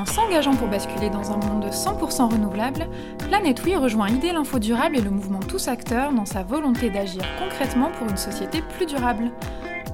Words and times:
En 0.00 0.06
s'engageant 0.06 0.56
pour 0.56 0.68
basculer 0.68 1.10
dans 1.10 1.30
un 1.30 1.36
monde 1.36 1.66
100% 1.66 2.32
renouvelable, 2.32 2.88
Planète 3.18 3.60
Oui 3.66 3.76
rejoint 3.76 4.08
Idée 4.08 4.32
l'Info 4.32 4.58
Durable 4.58 4.96
et 4.96 5.02
le 5.02 5.10
mouvement 5.10 5.40
Tous 5.40 5.68
Acteurs 5.68 6.14
dans 6.14 6.24
sa 6.24 6.42
volonté 6.42 6.88
d'agir 6.88 7.22
concrètement 7.38 7.90
pour 7.90 8.08
une 8.08 8.16
société 8.16 8.62
plus 8.62 8.86
durable. 8.86 9.30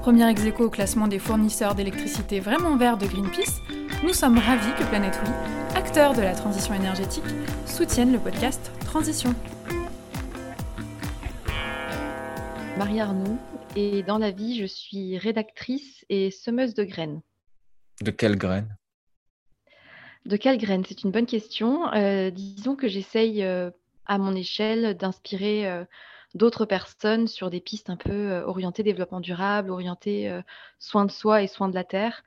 Premier 0.03 0.31
ex 0.31 0.43
au 0.61 0.71
classement 0.71 1.09
des 1.09 1.19
fournisseurs 1.19 1.75
d'électricité 1.75 2.39
vraiment 2.39 2.77
verts 2.77 2.99
de 2.99 3.07
Greenpeace, 3.07 3.61
nous 4.05 4.13
sommes 4.13 4.39
ravis 4.39 4.73
que 4.79 4.85
Planète 4.85 5.19
Oui, 5.25 5.31
acteur 5.75 6.15
de 6.15 6.23
la 6.23 6.37
transition 6.37 6.73
énergétique, 6.75 7.25
soutienne 7.67 8.13
le 8.13 8.21
podcast 8.21 8.71
Transition. 8.85 9.35
Marie 12.79 13.01
Arnoux, 13.01 13.39
et 13.75 14.05
dans 14.05 14.19
la 14.19 14.31
vie, 14.31 14.57
je 14.57 14.67
suis 14.67 15.19
rédactrice 15.19 16.05
et 16.09 16.31
semeuse 16.31 16.75
de 16.75 16.85
graines. 16.85 17.23
De 18.03 18.13
quelles 18.13 18.39
graines? 18.39 18.77
De 20.27 20.37
quelles 20.37 20.59
graines 20.59 20.85
C'est 20.85 21.05
une 21.05 21.13
bonne 21.13 21.27
question. 21.27 21.93
Euh, 21.93 22.31
disons 22.31 22.75
que 22.75 22.89
j'essaye 22.89 23.45
euh, 23.45 23.71
à 24.07 24.19
mon 24.19 24.35
échelle 24.35 24.97
d'inspirer 24.97 25.69
euh, 25.69 25.85
d'autres 26.35 26.65
personnes 26.65 27.29
sur 27.29 27.49
des 27.49 27.61
pistes 27.61 27.91
un 27.91 27.97
peu 27.97 28.43
orientées 28.45 28.83
développement 28.83 29.21
durable, 29.21 29.71
orientées 29.71 30.31
soins 30.81 31.05
de 31.05 31.13
soi 31.13 31.43
et 31.43 31.47
soins 31.47 31.69
de 31.69 31.75
la 31.75 31.85
terre. 31.85 32.25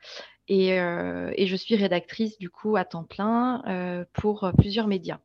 Et, 0.47 0.69
je 0.69 1.55
suis 1.55 1.75
rédactrice 1.75 2.39
du 2.39 2.49
coup 2.49 2.75
à 2.75 2.85
temps 2.85 3.03
plein 3.03 4.05
pour 4.13 4.49
plusieurs 4.57 4.87
médias. 4.87 5.19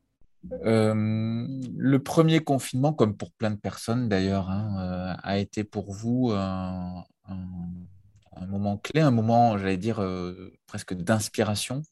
Le 0.62 1.97
premier 1.98 2.41
confinement, 2.41 2.92
comme 2.92 3.16
pour 3.16 3.30
plein 3.30 3.52
de 3.52 3.56
personnes 3.56 4.09
d'ailleurs, 4.09 4.50
hein, 4.50 5.16
a 5.22 5.38
été 5.38 5.64
pour 5.64 5.91
vous 5.91 6.33
un, 6.33 7.05
moment 8.48 8.77
clé, 8.77 9.00
un 9.00 9.12
moment, 9.12 9.56
j'allais 9.56 9.78
dire, 9.78 10.06
presque 10.67 10.92
d'inspiration? 10.92 11.83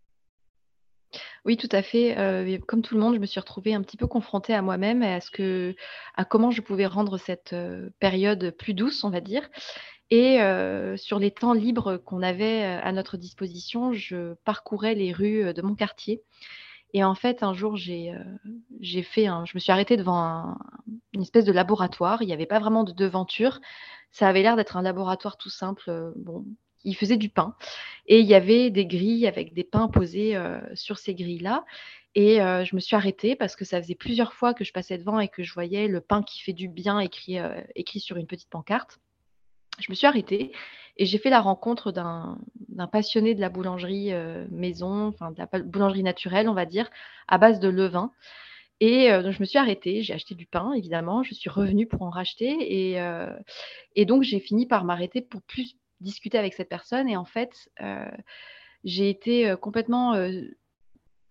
Oui, 1.44 1.56
tout 1.56 1.68
à 1.72 1.82
fait. 1.82 2.16
comme 2.68 2.82
tout 2.82 2.94
le 2.94 3.00
monde, 3.00 3.14
je 3.14 3.20
me 3.20 3.26
suis 3.26 3.40
retrouvée 3.40 3.74
un 3.74 3.82
petit 3.82 3.96
peu 3.96 4.06
confrontée 4.06 4.54
à 4.54 4.62
moi-même 4.62 5.02
et 5.02 5.14
à, 5.14 5.20
ce 5.20 5.30
que, 5.30 5.74
à 6.14 6.24
comment 6.24 6.50
je 6.50 6.60
pouvais 6.60 6.86
rendre 6.86 7.18
cette 7.18 7.54
période 7.98 8.54
plus 8.56 8.74
douce, 8.74 9.02
on 9.02 9.10
va 9.10 9.20
dire. 9.20 9.48
Et 10.10 10.38
sur 10.96 11.18
les 11.18 11.32
temps 11.32 11.52
libres 11.52 11.96
qu'on 11.96 12.22
avait 12.22 12.62
à 12.62 12.92
notre 12.92 13.16
disposition, 13.16 13.92
je 13.92 14.34
parcourais 14.44 14.94
les 14.94 15.12
rues 15.12 15.52
de 15.52 15.62
mon 15.62 15.74
quartier 15.74 16.22
et 16.94 17.04
en 17.04 17.14
fait, 17.14 17.42
un 17.42 17.54
jour, 17.54 17.76
j'ai 17.76 19.02
fait 19.02 19.26
un, 19.26 19.44
je 19.46 19.52
me 19.54 19.60
suis 19.60 19.72
arrêtée 19.72 19.96
devant 19.96 20.56
une 21.12 21.22
espèce 21.22 21.44
de 21.44 21.52
laboratoire. 21.52 22.22
Il 22.22 22.26
n'y 22.26 22.34
avait 22.34 22.46
pas 22.46 22.58
vraiment 22.58 22.84
de 22.84 22.92
devanture. 22.92 23.60
Ça 24.10 24.28
avait 24.28 24.42
l'air 24.42 24.56
d'être 24.56 24.76
un 24.76 24.82
laboratoire 24.82 25.38
tout 25.38 25.48
simple. 25.48 26.12
Bon, 26.16 26.44
il 26.84 26.94
faisait 26.94 27.16
du 27.16 27.28
pain. 27.28 27.55
Et 28.06 28.20
il 28.20 28.27
y 28.27 28.34
avait 28.34 28.70
des 28.70 28.86
grilles 28.86 29.27
avec 29.27 29.55
des 29.55 29.64
pains 29.64 29.88
posés 29.88 30.36
euh, 30.36 30.61
sur 30.75 30.98
ces 30.98 31.14
grilles-là. 31.14 31.64
Et 32.14 32.36
je 32.36 32.75
me 32.77 32.80
suis 32.80 32.94
arrêtée 32.94 33.36
parce 33.36 33.56
que 33.56 33.64
ça 33.64 33.80
faisait 33.80 33.94
plusieurs 33.94 34.34
fois 34.34 34.52
que 34.52 34.64
je 34.64 34.72
passais 34.75 34.98
devant 34.98 35.19
et 35.19 35.28
que 35.28 35.42
je 35.42 35.55
voyais 35.55 35.88
le 35.88 36.03
pain 36.03 36.22
qui 36.22 36.42
fait 36.42 36.53
du 36.53 36.69
bien 36.69 36.98
écrit, 37.00 37.38
écrit 37.75 38.00
sur 38.00 38.19
une 38.19 38.27
petite 38.27 38.50
pancarte. 38.50 39.00
Je 39.78 39.91
me 39.91 39.94
suis 39.94 40.06
arrêtée 40.06 40.53
et 40.97 41.06
j'ai 41.06 41.19
fait 41.19 41.30
la 41.30 41.41
rencontre 41.41 41.91
d'un 41.92 42.38
passionné 42.91 43.34
de 43.34 43.41
la 43.41 43.48
boulangerie 43.48 44.12
euh, 44.12 44.47
maison, 44.50 45.06
enfin 45.08 45.30
de 45.30 45.38
la 45.38 45.47
boulangerie 45.47 46.03
naturelle, 46.03 46.48
on 46.48 46.55
va 46.55 46.66
dire, 46.66 46.91
à 47.28 47.38
base 47.38 47.60
de 47.60 47.69
levain. 47.69 48.12
Et 48.80 49.10
euh, 49.10 49.22
donc, 49.22 49.33
je 49.33 49.41
me 49.41 49.44
suis 49.44 49.58
arrêtée, 49.58 50.03
j'ai 50.03 50.12
acheté 50.12 50.34
du 50.34 50.47
pain, 50.47 50.72
évidemment, 50.72 51.22
je 51.22 51.34
suis 51.34 51.48
revenue 51.48 51.86
pour 51.86 52.03
en 52.03 52.10
racheter. 52.10 52.91
Et, 52.91 53.00
euh, 53.00 53.33
et 53.97 54.05
donc, 54.05 54.22
j'ai 54.22 54.41
fini 54.41 54.66
par 54.66 54.84
m'arrêter 54.84 55.22
pour 55.22 55.41
plus 55.42 55.77
discuter 56.03 56.39
avec 56.39 56.55
cette 56.55 56.69
personne. 56.69 57.08
Et 57.08 57.17
en 57.17 57.25
fait, 57.25 57.70
j'ai 58.84 59.09
été 59.09 59.54
complètement 59.60 60.15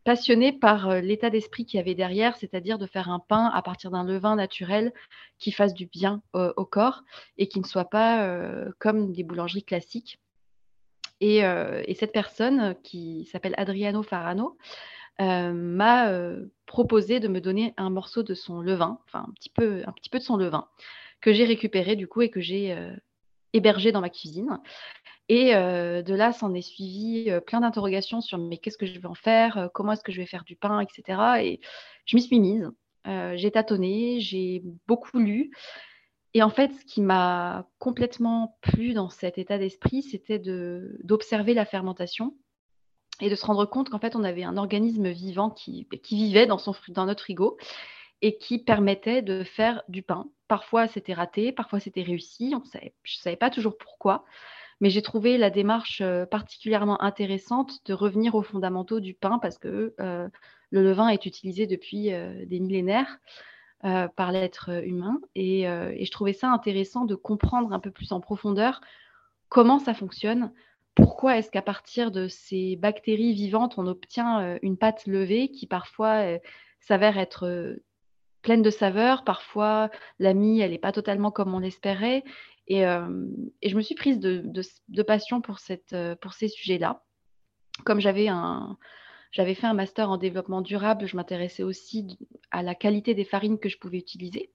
passionnée 0.03 0.51
par 0.51 0.89
euh, 0.89 1.01
l'état 1.01 1.29
d'esprit 1.29 1.65
qu'il 1.65 1.77
y 1.77 1.81
avait 1.81 1.95
derrière, 1.95 2.35
c'est-à-dire 2.37 2.77
de 2.77 2.85
faire 2.85 3.09
un 3.09 3.19
pain 3.19 3.51
à 3.53 3.61
partir 3.61 3.91
d'un 3.91 4.03
levain 4.03 4.35
naturel 4.35 4.93
qui 5.37 5.51
fasse 5.51 5.73
du 5.73 5.85
bien 5.85 6.21
au 6.33 6.65
corps 6.65 7.03
et 7.37 7.47
qui 7.47 7.59
ne 7.59 7.65
soit 7.65 7.89
pas 7.89 8.25
euh, 8.25 8.71
comme 8.79 9.11
des 9.11 9.23
boulangeries 9.23 9.63
classiques. 9.63 10.19
Et, 11.19 11.45
euh, 11.45 11.83
cette 11.95 12.13
personne 12.13 12.75
qui 12.83 13.25
s'appelle 13.31 13.53
Adriano 13.57 14.01
Farano 14.01 14.57
m'a 15.19 16.11
proposé 16.65 17.19
de 17.19 17.27
me 17.27 17.39
donner 17.39 17.75
un 17.77 17.91
morceau 17.91 18.23
de 18.23 18.33
son 18.33 18.59
levain, 18.59 18.97
enfin 19.05 19.25
un 19.27 19.31
petit 19.33 19.51
peu, 19.51 19.83
un 19.85 19.91
petit 19.91 20.09
peu 20.09 20.17
de 20.17 20.23
son 20.23 20.35
levain, 20.35 20.67
que 21.21 21.31
j'ai 21.31 21.45
récupéré 21.45 21.95
du 21.95 22.07
coup 22.07 22.23
et 22.23 22.31
que 22.31 22.41
j'ai 22.41 22.75
hébergé 23.53 23.91
dans 23.91 24.01
ma 24.01 24.09
cuisine. 24.09 24.59
Et 25.29 25.53
de 25.53 26.13
là, 26.13 26.33
s'en 26.33 26.53
est 26.53 26.61
suivi 26.61 27.31
plein 27.47 27.61
d'interrogations 27.61 28.19
sur 28.19 28.37
mais 28.37 28.57
qu'est-ce 28.57 28.77
que 28.77 28.85
je 28.85 28.99
vais 28.99 29.07
en 29.07 29.15
faire, 29.15 29.69
comment 29.73 29.93
est-ce 29.93 30.03
que 30.03 30.11
je 30.11 30.19
vais 30.19 30.25
faire 30.25 30.43
du 30.43 30.57
pain, 30.57 30.81
etc. 30.81 31.21
Et 31.41 31.61
je 32.05 32.17
m'y 32.17 32.21
suis 32.21 32.39
mise. 32.39 32.69
j'ai 33.05 33.51
tâtonné, 33.51 34.19
j'ai 34.19 34.61
beaucoup 34.87 35.19
lu. 35.19 35.51
Et 36.33 36.43
en 36.43 36.49
fait, 36.49 36.71
ce 36.73 36.85
qui 36.85 37.01
m'a 37.01 37.67
complètement 37.77 38.57
plu 38.61 38.93
dans 38.93 39.09
cet 39.09 39.37
état 39.37 39.57
d'esprit, 39.57 40.01
c'était 40.01 40.39
d'observer 40.39 41.53
la 41.53 41.65
fermentation 41.65 42.35
et 43.19 43.29
de 43.29 43.35
se 43.35 43.45
rendre 43.45 43.65
compte 43.65 43.89
qu'en 43.89 43.99
fait, 43.99 44.15
on 44.15 44.23
avait 44.23 44.43
un 44.43 44.57
organisme 44.57 45.09
vivant 45.09 45.49
qui, 45.49 45.87
qui 46.03 46.15
vivait 46.15 46.47
dans, 46.47 46.57
son, 46.57 46.73
dans 46.89 47.05
notre 47.05 47.23
frigo 47.23 47.57
et 48.21 48.37
qui 48.37 48.59
permettait 48.59 49.21
de 49.21 49.43
faire 49.43 49.83
du 49.89 50.03
pain. 50.03 50.27
Parfois, 50.47 50.87
c'était 50.87 51.13
raté, 51.13 51.51
parfois, 51.51 51.79
c'était 51.79 52.03
réussi. 52.03 52.53
On 52.55 52.61
je 52.73 52.77
ne 53.17 53.21
savais 53.21 53.35
pas 53.35 53.49
toujours 53.49 53.77
pourquoi. 53.77 54.25
Mais 54.81 54.89
j'ai 54.89 55.03
trouvé 55.03 55.37
la 55.37 55.51
démarche 55.51 56.01
euh, 56.01 56.25
particulièrement 56.25 57.01
intéressante 57.01 57.85
de 57.85 57.93
revenir 57.93 58.33
aux 58.33 58.41
fondamentaux 58.41 58.99
du 58.99 59.13
pain 59.13 59.37
parce 59.39 59.59
que 59.59 59.93
euh, 59.99 60.27
le 60.71 60.83
levain 60.83 61.07
est 61.09 61.25
utilisé 61.27 61.67
depuis 61.67 62.11
euh, 62.11 62.45
des 62.45 62.59
millénaires 62.59 63.19
par 64.15 64.31
l'être 64.31 64.69
humain. 64.85 65.19
Et, 65.33 65.63
je 65.63 66.11
trouvais 66.11 66.33
ça 66.33 66.51
intéressant 66.51 67.05
de 67.05 67.15
comprendre 67.15 67.73
un 67.73 67.79
peu 67.79 67.89
plus 67.89 68.11
en 68.11 68.19
profondeur 68.19 68.79
comment 69.49 69.79
ça 69.79 69.95
fonctionne, 69.95 70.53
pourquoi 70.93 71.39
est-ce 71.39 71.49
qu'à 71.49 71.63
partir 71.63 72.11
de 72.11 72.27
ces 72.27 72.75
bactéries 72.75 73.33
vivantes, 73.33 73.79
on 73.79 73.87
obtient 73.87 74.59
une 74.61 74.77
pâte 74.77 75.07
levée 75.07 75.49
qui 75.49 75.65
parfois 75.65 76.37
s'avère 76.79 77.17
être 77.17 77.75
pleine 78.41 78.61
de 78.61 78.69
saveurs, 78.69 79.23
parfois 79.23 79.89
la 80.19 80.33
mie, 80.33 80.61
elle 80.61 80.71
n'est 80.71 80.79
pas 80.79 80.91
totalement 80.91 81.31
comme 81.31 81.53
on 81.53 81.59
l'espérait, 81.59 82.23
et, 82.67 82.83
je 82.83 83.75
me 83.75 83.81
suis 83.81 83.95
prise 83.95 84.19
de, 84.19 85.01
passion 85.03 85.41
pour, 85.41 85.59
cette, 85.59 85.95
pour 86.21 86.33
ces 86.33 86.47
sujets-là. 86.47 87.03
Comme 87.83 87.99
j'avais 87.99 88.27
fait 88.27 89.67
un 89.67 89.73
master 89.73 90.09
en 90.09 90.17
développement 90.17 90.61
durable, 90.61 91.05
je 91.05 91.15
m'intéressais 91.15 91.63
aussi 91.63 92.17
à 92.49 92.63
la 92.63 92.75
qualité 92.75 93.13
des 93.13 93.25
farines 93.25 93.59
que 93.59 93.67
je 93.69 93.77
pouvais 93.77 93.97
utiliser. 93.97 94.51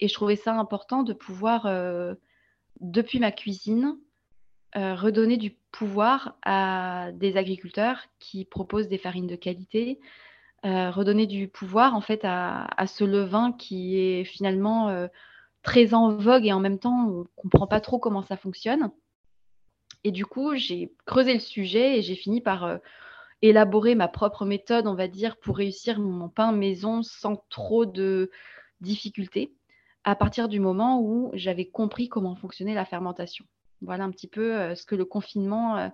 Et 0.00 0.08
je 0.08 0.14
trouvais 0.14 0.36
ça 0.36 0.54
important 0.54 1.02
de 1.02 1.12
pouvoir, 1.12 1.68
depuis 2.80 3.18
ma 3.18 3.32
cuisine, 3.32 3.98
redonner 4.74 5.36
du 5.36 5.50
pouvoir 5.72 6.38
à 6.42 7.10
des 7.12 7.36
agriculteurs 7.36 8.06
qui 8.18 8.44
proposent 8.44 8.88
des 8.88 8.98
farines 8.98 9.26
de 9.26 9.36
qualité, 9.36 10.00
redonner 10.64 11.26
du 11.26 11.48
pouvoir 11.48 11.94
en 11.94 12.00
fait 12.00 12.20
à, 12.24 12.86
ce 12.86 13.04
levain 13.04 13.52
qui 13.52 13.98
est 13.98 14.24
finalement 14.24 15.08
très 15.62 15.94
en 15.94 16.14
vogue 16.14 16.46
et 16.46 16.52
en 16.52 16.60
même 16.60 16.78
temps, 16.78 17.08
on 17.08 17.26
comprend 17.36 17.66
pas 17.66 17.80
trop 17.80 17.98
comment 17.98 18.22
ça 18.22 18.36
fonctionne. 18.36 18.90
Et 20.04 20.10
du 20.10 20.26
coup, 20.26 20.54
j'ai 20.56 20.92
creusé 21.06 21.34
le 21.34 21.40
sujet 21.40 21.98
et 21.98 22.02
j'ai 22.02 22.16
fini 22.16 22.40
par 22.40 22.64
euh, 22.64 22.78
élaborer 23.40 23.94
ma 23.94 24.08
propre 24.08 24.44
méthode, 24.44 24.86
on 24.86 24.94
va 24.94 25.08
dire, 25.08 25.36
pour 25.36 25.56
réussir 25.56 26.00
mon 26.00 26.28
pain 26.28 26.52
maison 26.52 27.02
sans 27.02 27.36
trop 27.48 27.86
de 27.86 28.30
difficultés, 28.80 29.54
à 30.02 30.16
partir 30.16 30.48
du 30.48 30.58
moment 30.58 31.00
où 31.00 31.30
j'avais 31.34 31.66
compris 31.66 32.08
comment 32.08 32.34
fonctionnait 32.34 32.74
la 32.74 32.84
fermentation. 32.84 33.44
Voilà 33.80 34.04
un 34.04 34.10
petit 34.10 34.28
peu 34.28 34.56
euh, 34.58 34.74
ce 34.74 34.86
que 34.86 34.96
le 34.96 35.04
confinement 35.04 35.76
euh, 35.76 35.88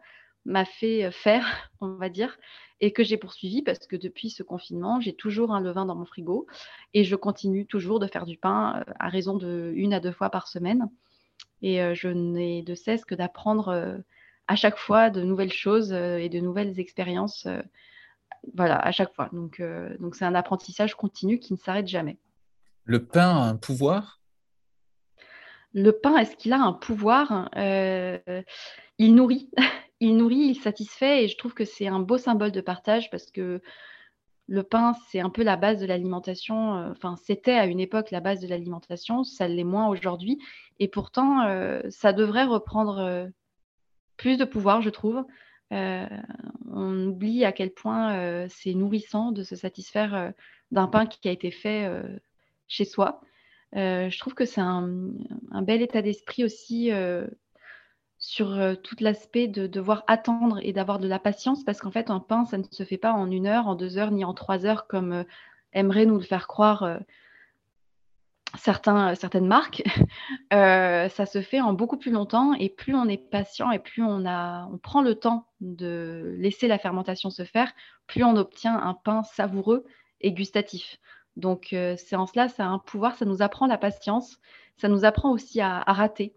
m'a 0.49 0.65
fait 0.65 1.11
faire, 1.12 1.71
on 1.81 1.95
va 1.95 2.09
dire 2.09 2.37
et 2.81 2.93
que 2.93 3.03
j'ai 3.03 3.17
poursuivi 3.17 3.62
parce 3.62 3.87
que 3.87 3.97
depuis 3.97 4.31
ce 4.31 4.43
confinement, 4.43 5.00
j'ai 5.00 5.12
toujours 5.12 5.53
un 5.53 5.61
levain 5.61 5.85
dans 5.85 5.97
mon 5.97 6.05
frigo 6.05 6.47
et 6.95 7.03
je 7.05 7.17
continue 7.17 7.67
toujours 7.67 7.99
de 7.99 8.06
faire 8.06 8.25
du 8.25 8.37
pain 8.37 8.85
à 9.00 9.09
raison 9.09 9.37
de 9.37 9.73
une 9.75 9.93
à 9.93 10.00
deux 10.00 10.12
fois 10.12 10.31
par 10.31 10.47
semaine. 10.47 10.89
Et 11.61 11.81
je 11.95 12.09
n'ai 12.09 12.62
de 12.62 12.77
cesse 12.77 13.05
que 13.05 13.17
d'apprendre 13.17 13.99
à 14.47 14.56
chaque 14.56 14.79
fois 14.79 15.11
de 15.11 15.23
nouvelles 15.23 15.53
choses 15.53 15.93
et 15.93 16.29
de 16.29 16.39
nouvelles 16.39 16.79
expériences. 16.79 17.49
Voilà, 18.55 18.79
à 18.79 18.93
chaque 18.93 19.12
fois. 19.12 19.29
Donc, 19.33 19.61
donc 19.99 20.15
c'est 20.15 20.25
un 20.25 20.37
apprentissage 20.37 20.95
continu 20.95 21.41
qui 21.41 21.53
ne 21.53 21.59
s'arrête 21.59 21.89
jamais. 21.89 22.17
Le 22.85 23.05
pain 23.05 23.29
a 23.29 23.49
un 23.49 23.56
pouvoir? 23.56 24.21
Le 25.75 25.91
pain, 25.91 26.17
est-ce 26.17 26.37
qu'il 26.37 26.53
a 26.53 26.61
un 26.61 26.75
pouvoir? 26.75 27.50
Il 27.56 29.15
nourrit. 29.17 29.50
Il 30.00 30.17
nourrit, 30.17 30.37
il 30.37 30.55
satisfait 30.56 31.25
et 31.25 31.29
je 31.29 31.37
trouve 31.37 31.55
que 31.55 31.65
c'est 31.65 31.89
un 31.89 32.00
beau 32.00 32.19
symbole 32.19 32.53
de 32.53 32.61
partage 32.61 33.11
parce 33.11 33.31
que 33.31 33.61
le 34.49 34.62
pain, 34.62 34.95
c'est 35.09 35.21
un 35.21 35.29
peu 35.29 35.43
la 35.43 35.56
base 35.56 35.79
de 35.79 35.87
l'alimentation. 35.87 36.77
Euh, 36.77 36.91
enfin, 36.91 37.17
c'était 37.17 37.53
à 37.53 37.67
une 37.67 37.81
époque 37.81 38.11
la 38.11 38.21
base 38.21 38.41
de 38.41 38.49
l'alimentation, 38.49 39.23
ça 39.23 39.47
l'est 39.47 39.62
moins 39.62 39.89
aujourd'hui. 39.89 40.39
Et 40.79 40.89
pourtant, 40.89 41.43
euh, 41.43 41.83
ça 41.91 42.12
devrait 42.15 42.45
reprendre 42.45 42.99
euh, 42.99 43.27
plus 44.17 44.39
de 44.39 44.45
pouvoir, 44.45 44.81
je 44.83 44.91
trouve, 44.91 45.25
on 45.71 47.06
oublie 47.06 47.45
à 47.45 47.53
quel 47.53 47.71
point 47.71 48.49
c'est 48.49 48.73
nourrissant 48.73 49.33
de 49.33 49.43
se 49.43 49.55
satisfaire 49.55 50.33
d'un 50.71 50.87
pain 50.87 51.05
qui 51.05 51.29
a 51.29 51.31
été 51.31 51.50
fait 51.50 51.87
chez 52.69 52.87
soi. 52.87 53.21
je 53.75 54.19
trouve 54.19 54.33
que 54.33 54.47
c'est 54.47 54.62
un, 54.62 54.89
bel 55.61 55.83
état 55.83 56.00
d'esprit 56.00 56.43
aussi 56.43 56.91
sur 58.19 58.59
tout 58.82 58.97
l'aspect 59.00 59.47
de 59.47 59.67
devoir 59.67 60.05
attendre 60.06 60.59
et 60.62 60.73
d'avoir 60.73 60.99
de 60.99 61.09
la 61.09 61.19
patience, 61.19 61.65
parce 61.65 61.81
qu'en 61.81 61.91
fait, 61.91 62.11
un 62.11 62.20
pain, 62.20 62.44
ça 62.44 62.59
ne 62.59 62.65
se 62.70 62.82
fait 62.82 62.99
pas 62.99 63.12
en 63.12 63.31
une 63.31 63.47
heure, 63.47 63.69
en 63.69 63.75
deux 63.75 63.97
heures, 63.99 64.11
ni 64.11 64.25
en 64.25 64.35
trois 64.35 64.67
heures, 64.67 64.87
comme 64.87 65.25
aimerait 65.73 66.06
nous 66.06 66.17
le 66.17 66.25
faire 66.25 66.49
croire 66.49 66.99
certains, 68.56 69.15
certaines 69.15 69.47
marques. 69.47 69.82
ça 70.50 71.26
se 71.26 71.41
fait 71.41 71.61
en 71.61 71.73
beaucoup 71.73 71.97
plus 71.97 72.11
longtemps, 72.11 72.55
et 72.55 72.69
plus 72.69 72.94
on 72.94 73.09
est 73.09 73.31
patient 73.31 73.70
et 73.70 73.79
plus 73.79 74.03
on, 74.03 74.26
a, 74.26 74.67
on 74.73 74.79
prend 74.79 75.03
le 75.03 75.14
temps 75.14 75.47
de 75.61 76.35
laisser 76.38 76.69
la 76.69 76.79
fermentation 76.79 77.31
se 77.31 77.44
faire, 77.44 77.73
plus 78.06 78.25
on 78.25 78.37
obtient 78.37 78.76
un 78.76 78.94
pain 78.94 79.23
savoureux 79.23 79.85
et 80.21 80.32
gustatif. 80.32 80.99
Donc, 81.37 81.69
c'est 81.71 82.17
en 82.17 82.26
cela, 82.26 82.49
ça 82.49 82.64
a 82.64 82.69
un 82.69 82.79
pouvoir, 82.81 83.14
ça 83.14 83.25
nous 83.25 83.43
apprend 83.43 83.67
la 83.67 83.79
patience, 83.79 84.38
ça 84.76 84.88
nous 84.88 85.05
apprend 85.05 85.31
aussi 85.31 85.61
à, 85.61 85.81
rater 85.87 86.35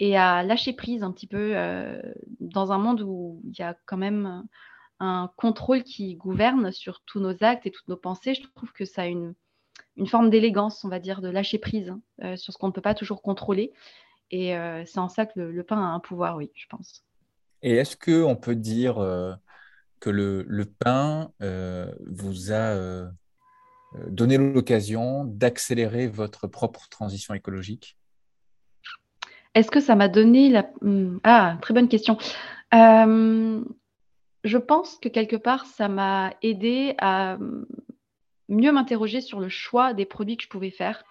et 0.00 0.16
à 0.16 0.42
lâcher 0.42 0.72
prise 0.72 1.04
un 1.04 1.12
petit 1.12 1.28
peu 1.28 1.54
dans 2.40 2.72
un 2.72 2.78
monde 2.78 3.02
où 3.02 3.40
il 3.44 3.56
y 3.58 3.62
a 3.62 3.76
quand 3.86 3.98
même 3.98 4.44
un 4.98 5.30
contrôle 5.36 5.84
qui 5.84 6.16
gouverne 6.16 6.72
sur 6.72 7.02
tous 7.06 7.20
nos 7.20 7.36
actes 7.42 7.66
et 7.66 7.70
toutes 7.70 7.86
nos 7.86 7.96
pensées. 7.96 8.34
Je 8.34 8.42
trouve 8.54 8.72
que 8.72 8.84
ça 8.84 9.02
a 9.02 9.06
une, 9.06 9.34
forme 10.06 10.30
d'élégance, 10.30 10.84
on 10.84 10.88
va 10.88 10.98
dire, 10.98 11.20
de 11.20 11.28
lâcher 11.28 11.58
prise 11.58 11.94
sur 12.36 12.52
ce 12.52 12.58
qu'on 12.58 12.68
ne 12.68 12.72
peut 12.72 12.80
pas 12.80 12.94
toujours 12.94 13.22
contrôler. 13.22 13.72
Et 14.30 14.54
c'est 14.86 14.98
en 14.98 15.08
ça 15.08 15.26
que 15.26 15.38
le, 15.38 15.62
pain 15.64 15.76
a 15.76 15.88
un 15.94 16.00
pouvoir, 16.00 16.36
oui, 16.36 16.50
je 16.54 16.66
pense. 16.66 17.04
Et 17.62 17.76
est-ce 17.76 17.96
qu'on 17.96 18.36
peut 18.36 18.56
dire 18.56 18.96
que 20.00 20.10
le 20.10 20.64
pain 20.64 21.30
vous 21.40 22.52
a 22.52 23.10
euh, 23.94 24.06
donner 24.08 24.38
l'occasion 24.38 25.24
d'accélérer 25.24 26.06
votre 26.06 26.46
propre 26.46 26.88
transition 26.88 27.34
écologique? 27.34 27.96
Est-ce 29.54 29.70
que 29.70 29.80
ça 29.80 29.96
m'a 29.96 30.08
donné 30.08 30.48
la... 30.48 30.70
Hmm, 30.80 31.18
ah, 31.24 31.56
très 31.60 31.74
bonne 31.74 31.88
question. 31.88 32.16
Euh, 32.74 33.62
je 34.44 34.58
pense 34.58 34.96
que 34.98 35.08
quelque 35.08 35.36
part, 35.36 35.66
ça 35.66 35.88
m'a 35.88 36.32
aidé 36.42 36.94
à 36.98 37.36
mieux 38.48 38.72
m'interroger 38.72 39.20
sur 39.20 39.40
le 39.40 39.48
choix 39.48 39.94
des 39.94 40.06
produits 40.06 40.36
que 40.36 40.44
je 40.44 40.48
pouvais 40.48 40.70
faire. 40.70 41.04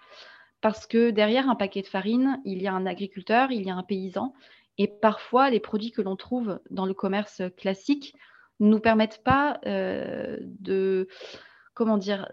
Parce 0.60 0.86
que 0.86 1.10
derrière 1.10 1.48
un 1.48 1.54
paquet 1.54 1.82
de 1.82 1.86
farine, 1.86 2.40
il 2.44 2.62
y 2.62 2.66
a 2.66 2.72
un 2.72 2.86
agriculteur, 2.86 3.50
il 3.50 3.66
y 3.66 3.70
a 3.70 3.74
un 3.74 3.82
paysan. 3.82 4.34
Et 4.78 4.88
parfois, 4.88 5.50
les 5.50 5.60
produits 5.60 5.90
que 5.90 6.02
l'on 6.02 6.16
trouve 6.16 6.60
dans 6.70 6.86
le 6.86 6.94
commerce 6.94 7.42
classique 7.56 8.14
ne 8.60 8.68
nous 8.68 8.80
permettent 8.80 9.22
pas 9.24 9.58
euh, 9.66 10.36
de, 10.40 11.08
comment 11.74 11.96
dire, 11.96 12.28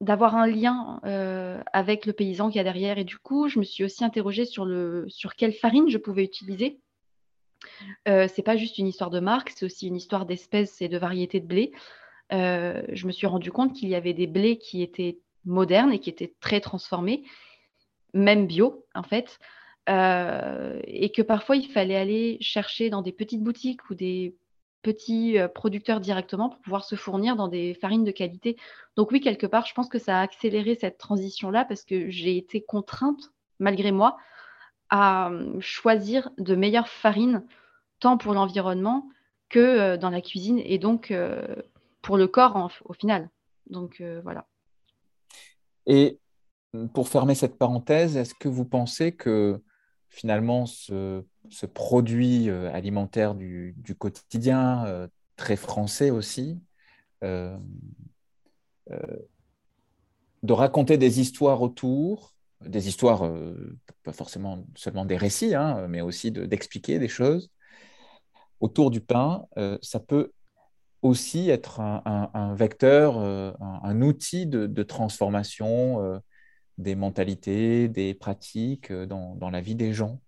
d'avoir 0.00 0.36
un 0.36 0.46
lien 0.46 1.00
euh, 1.04 1.60
avec 1.72 2.06
le 2.06 2.12
paysan 2.12 2.50
qui 2.50 2.58
y 2.58 2.60
a 2.60 2.64
derrière. 2.64 2.98
Et 2.98 3.04
du 3.04 3.18
coup, 3.18 3.48
je 3.48 3.58
me 3.58 3.64
suis 3.64 3.84
aussi 3.84 4.04
interrogée 4.04 4.44
sur, 4.44 4.64
le, 4.64 5.06
sur 5.08 5.34
quelle 5.34 5.52
farine 5.52 5.88
je 5.88 5.98
pouvais 5.98 6.24
utiliser. 6.24 6.80
Euh, 8.08 8.28
c'est 8.32 8.42
pas 8.42 8.56
juste 8.56 8.78
une 8.78 8.86
histoire 8.86 9.10
de 9.10 9.20
marque, 9.20 9.50
c'est 9.50 9.64
aussi 9.64 9.88
une 9.88 9.96
histoire 9.96 10.26
d'espèces 10.26 10.80
et 10.82 10.88
de 10.88 10.98
variétés 10.98 11.40
de 11.40 11.46
blé. 11.46 11.72
Euh, 12.32 12.82
je 12.92 13.06
me 13.06 13.12
suis 13.12 13.26
rendu 13.26 13.52
compte 13.52 13.72
qu'il 13.72 13.88
y 13.88 13.94
avait 13.94 14.14
des 14.14 14.26
blés 14.26 14.58
qui 14.58 14.82
étaient 14.82 15.18
modernes 15.44 15.92
et 15.92 15.98
qui 15.98 16.10
étaient 16.10 16.34
très 16.40 16.60
transformés, 16.60 17.22
même 18.14 18.46
bio 18.46 18.84
en 18.94 19.02
fait, 19.02 19.38
euh, 19.88 20.80
et 20.84 21.10
que 21.10 21.22
parfois 21.22 21.56
il 21.56 21.68
fallait 21.68 21.96
aller 21.96 22.38
chercher 22.40 22.90
dans 22.90 23.02
des 23.02 23.12
petites 23.12 23.42
boutiques 23.42 23.88
ou 23.90 23.94
des 23.94 24.34
petits 24.82 25.36
producteurs 25.54 26.00
directement 26.00 26.48
pour 26.48 26.60
pouvoir 26.60 26.84
se 26.84 26.94
fournir 26.94 27.36
dans 27.36 27.48
des 27.48 27.74
farines 27.74 28.04
de 28.04 28.10
qualité. 28.10 28.56
Donc 28.96 29.10
oui, 29.10 29.20
quelque 29.20 29.46
part, 29.46 29.66
je 29.66 29.74
pense 29.74 29.88
que 29.88 29.98
ça 29.98 30.18
a 30.18 30.22
accéléré 30.22 30.76
cette 30.80 30.98
transition-là 30.98 31.64
parce 31.64 31.84
que 31.84 32.08
j'ai 32.08 32.36
été 32.36 32.62
contrainte, 32.62 33.32
malgré 33.58 33.92
moi, 33.92 34.16
à 34.88 35.30
euh, 35.30 35.60
choisir 35.60 36.30
de 36.38 36.54
meilleures 36.54 36.88
farines, 36.88 37.44
tant 37.98 38.16
pour 38.16 38.34
l'environnement 38.34 39.08
que 39.48 39.96
dans 39.96 40.10
la 40.10 40.20
cuisine 40.20 40.60
et 40.64 40.78
donc 40.78 41.14
pour 42.02 42.16
le 42.16 42.26
corps 42.26 42.70
au 42.84 42.92
final. 42.92 43.30
Donc 43.70 44.02
voilà. 44.22 44.46
Et 45.86 46.18
pour 46.92 47.08
fermer 47.08 47.34
cette 47.34 47.58
parenthèse, 47.58 48.16
est-ce 48.16 48.34
que 48.34 48.48
vous 48.48 48.64
pensez 48.64 49.12
que 49.12 49.62
finalement 50.16 50.64
ce, 50.64 51.22
produit 51.74 52.48
euh, 52.48 52.72
alimentaire 52.72 53.34
du, 53.34 53.74
quotidien, 53.98 54.86
euh, 54.86 55.06
très 55.36 55.56
français 55.56 56.10
aussi, 56.10 56.58
euh, 57.22 57.56
de 60.42 60.52
raconter 60.52 60.96
des 60.96 61.20
histoires 61.20 61.60
autour, 61.60 62.34
des 62.64 62.88
histoires, 62.88 63.30
pas 64.04 64.12
forcément 64.12 64.64
seulement 64.74 65.04
des 65.04 65.16
récits, 65.16 65.54
hein, 65.54 65.86
mais 65.88 66.00
aussi 66.00 66.30
d'expliquer 66.30 66.98
des 66.98 67.08
choses 67.08 67.50
autour 68.60 68.90
du 68.90 69.00
pain, 69.00 69.44
ça 69.82 69.98
peut 69.98 70.30
aussi 71.02 71.50
être 71.50 71.80
un, 71.80 72.54
vecteur, 72.54 73.18
un, 73.18 74.00
outil 74.02 74.46
de, 74.46 74.82
transformation 74.84 76.22
des 76.78 76.94
mentalités, 76.94 77.88
des 77.88 78.14
pratiques 78.14 78.90
euh, 78.90 79.06
dans, 79.06 79.50
la 79.50 79.60
vie 79.60 79.74
des 79.74 79.92
gens. 79.92 80.20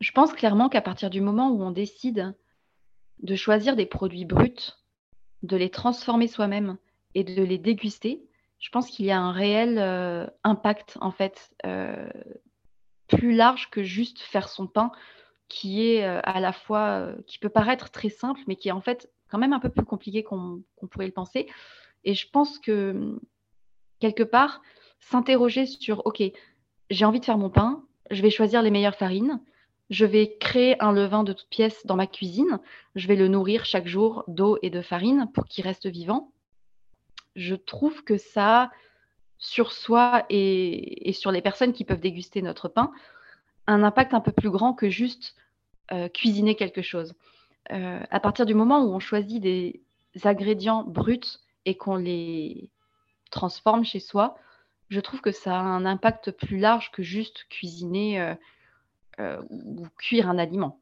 Je 0.00 0.12
pense 0.12 0.32
clairement 0.32 0.68
qu'à 0.68 0.82
partir 0.82 1.10
du 1.10 1.20
moment 1.20 1.50
où 1.50 1.62
on 1.62 1.70
décide 1.70 2.34
de 3.20 3.34
choisir 3.34 3.76
des 3.76 3.86
produits 3.86 4.24
bruts, 4.24 4.72
de 5.42 5.56
les 5.56 5.70
transformer 5.70 6.28
soi-même 6.28 6.76
et 7.14 7.24
de 7.24 7.42
les 7.42 7.58
déguster, 7.58 8.22
je 8.58 8.70
pense 8.70 8.88
qu'il 8.90 9.06
y 9.06 9.10
a 9.10 9.18
un 9.18 9.32
réel 9.32 9.78
euh, 9.78 10.26
impact 10.44 10.98
en 11.00 11.12
fait 11.12 11.50
euh, 11.64 12.08
plus 13.06 13.34
large 13.34 13.70
que 13.70 13.82
juste 13.82 14.20
faire 14.20 14.48
son 14.48 14.66
pain 14.66 14.90
qui 15.48 15.86
est 15.86 16.02
à 16.02 16.40
la 16.40 16.52
fois 16.52 17.12
qui 17.28 17.38
peut 17.38 17.48
paraître 17.48 17.90
très 17.90 18.08
simple 18.08 18.40
mais 18.48 18.56
qui 18.56 18.68
est 18.68 18.72
en 18.72 18.80
fait 18.80 19.08
quand 19.28 19.38
même 19.38 19.52
un 19.52 19.60
peu 19.60 19.68
plus 19.68 19.84
compliqué 19.84 20.24
qu'on 20.24 20.64
pourrait 20.90 21.06
le 21.06 21.12
penser. 21.12 21.48
Et 22.02 22.14
je 22.14 22.28
pense 22.28 22.58
que 22.58 23.18
quelque 24.00 24.24
part 24.24 24.62
s'interroger 25.00 25.66
sur, 25.66 26.04
OK, 26.06 26.22
j'ai 26.90 27.04
envie 27.04 27.20
de 27.20 27.24
faire 27.24 27.38
mon 27.38 27.50
pain, 27.50 27.82
je 28.10 28.22
vais 28.22 28.30
choisir 28.30 28.62
les 28.62 28.70
meilleures 28.70 28.94
farines, 28.94 29.40
je 29.90 30.04
vais 30.04 30.36
créer 30.38 30.80
un 30.82 30.92
levain 30.92 31.22
de 31.22 31.32
toutes 31.32 31.48
pièces 31.48 31.86
dans 31.86 31.96
ma 31.96 32.06
cuisine, 32.06 32.60
je 32.94 33.06
vais 33.06 33.16
le 33.16 33.28
nourrir 33.28 33.64
chaque 33.64 33.86
jour 33.86 34.24
d'eau 34.26 34.58
et 34.62 34.70
de 34.70 34.82
farine 34.82 35.30
pour 35.32 35.44
qu'il 35.44 35.64
reste 35.64 35.86
vivant. 35.86 36.32
Je 37.36 37.54
trouve 37.54 38.02
que 38.02 38.16
ça, 38.16 38.70
sur 39.38 39.72
soi 39.72 40.24
et, 40.30 41.12
sur 41.12 41.30
les 41.30 41.42
personnes 41.42 41.72
qui 41.72 41.84
peuvent 41.84 42.00
déguster 42.00 42.42
notre 42.42 42.68
pain, 42.68 42.90
un 43.66 43.82
impact 43.82 44.14
un 44.14 44.20
peu 44.20 44.32
plus 44.32 44.50
grand 44.50 44.74
que 44.74 44.88
juste 44.88 45.36
euh, 45.92 46.08
cuisiner 46.08 46.56
quelque 46.56 46.82
chose. 46.82 47.14
Euh, 47.72 48.00
à 48.10 48.20
partir 48.20 48.46
du 48.46 48.54
moment 48.54 48.82
où 48.82 48.92
on 48.92 49.00
choisit 49.00 49.40
des 49.40 49.82
ingrédients 50.24 50.82
bruts 50.84 51.38
et 51.64 51.76
qu'on 51.76 51.96
les 51.96 52.70
transforme 53.30 53.84
chez 53.84 54.00
soi, 54.00 54.38
je 54.88 55.00
trouve 55.00 55.20
que 55.20 55.32
ça 55.32 55.58
a 55.58 55.62
un 55.62 55.84
impact 55.84 56.30
plus 56.30 56.58
large 56.58 56.90
que 56.92 57.02
juste 57.02 57.46
cuisiner 57.48 58.20
euh, 58.20 58.34
euh, 59.18 59.42
ou 59.50 59.86
cuire 59.98 60.28
un 60.28 60.38
aliment. 60.38 60.80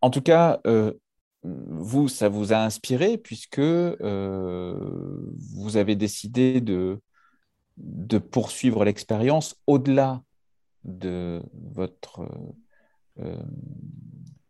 En 0.00 0.10
tout 0.10 0.22
cas, 0.22 0.60
euh, 0.66 0.92
vous, 1.44 2.08
ça 2.08 2.28
vous 2.28 2.52
a 2.52 2.56
inspiré 2.56 3.16
puisque 3.18 3.60
vous 3.60 3.96
avez 5.76 5.94
décidé 5.94 6.60
de, 6.60 7.00
de 7.76 8.18
poursuivre 8.18 8.84
l'expérience 8.84 9.56
au-delà 9.66 10.22
de 10.84 11.40
votre 11.54 12.28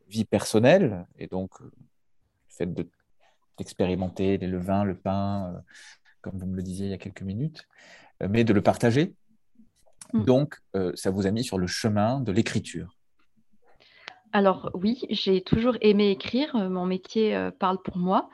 vie 0.08 0.24
personnelle 0.24 1.06
et 1.18 1.26
donc 1.26 1.60
le 1.60 1.70
fait 2.48 2.72
d'expérimenter 3.58 4.38
les 4.38 4.46
levains, 4.46 4.84
le 4.84 4.96
pain, 4.96 5.62
comme 6.22 6.38
vous 6.38 6.46
me 6.46 6.56
le 6.56 6.62
disiez 6.62 6.86
il 6.86 6.90
y 6.90 6.94
a 6.94 6.98
quelques 6.98 7.22
minutes, 7.22 7.68
euh, 8.22 8.28
mais 8.30 8.44
de 8.44 8.52
le 8.52 8.62
partager. 8.62 9.14
Mm. 10.12 10.24
Donc, 10.24 10.58
euh, 10.74 10.92
ça 10.94 11.10
vous 11.10 11.26
a 11.26 11.30
mis 11.30 11.44
sur 11.44 11.58
le 11.58 11.66
chemin 11.66 12.20
de 12.20 12.32
l'écriture. 12.32 12.96
Alors 14.32 14.70
oui, 14.72 15.02
j'ai 15.10 15.42
toujours 15.42 15.76
aimé 15.82 16.10
écrire. 16.10 16.56
Euh, 16.56 16.70
mon 16.70 16.86
métier 16.86 17.50
parle 17.58 17.82
pour 17.82 17.98
moi. 17.98 18.30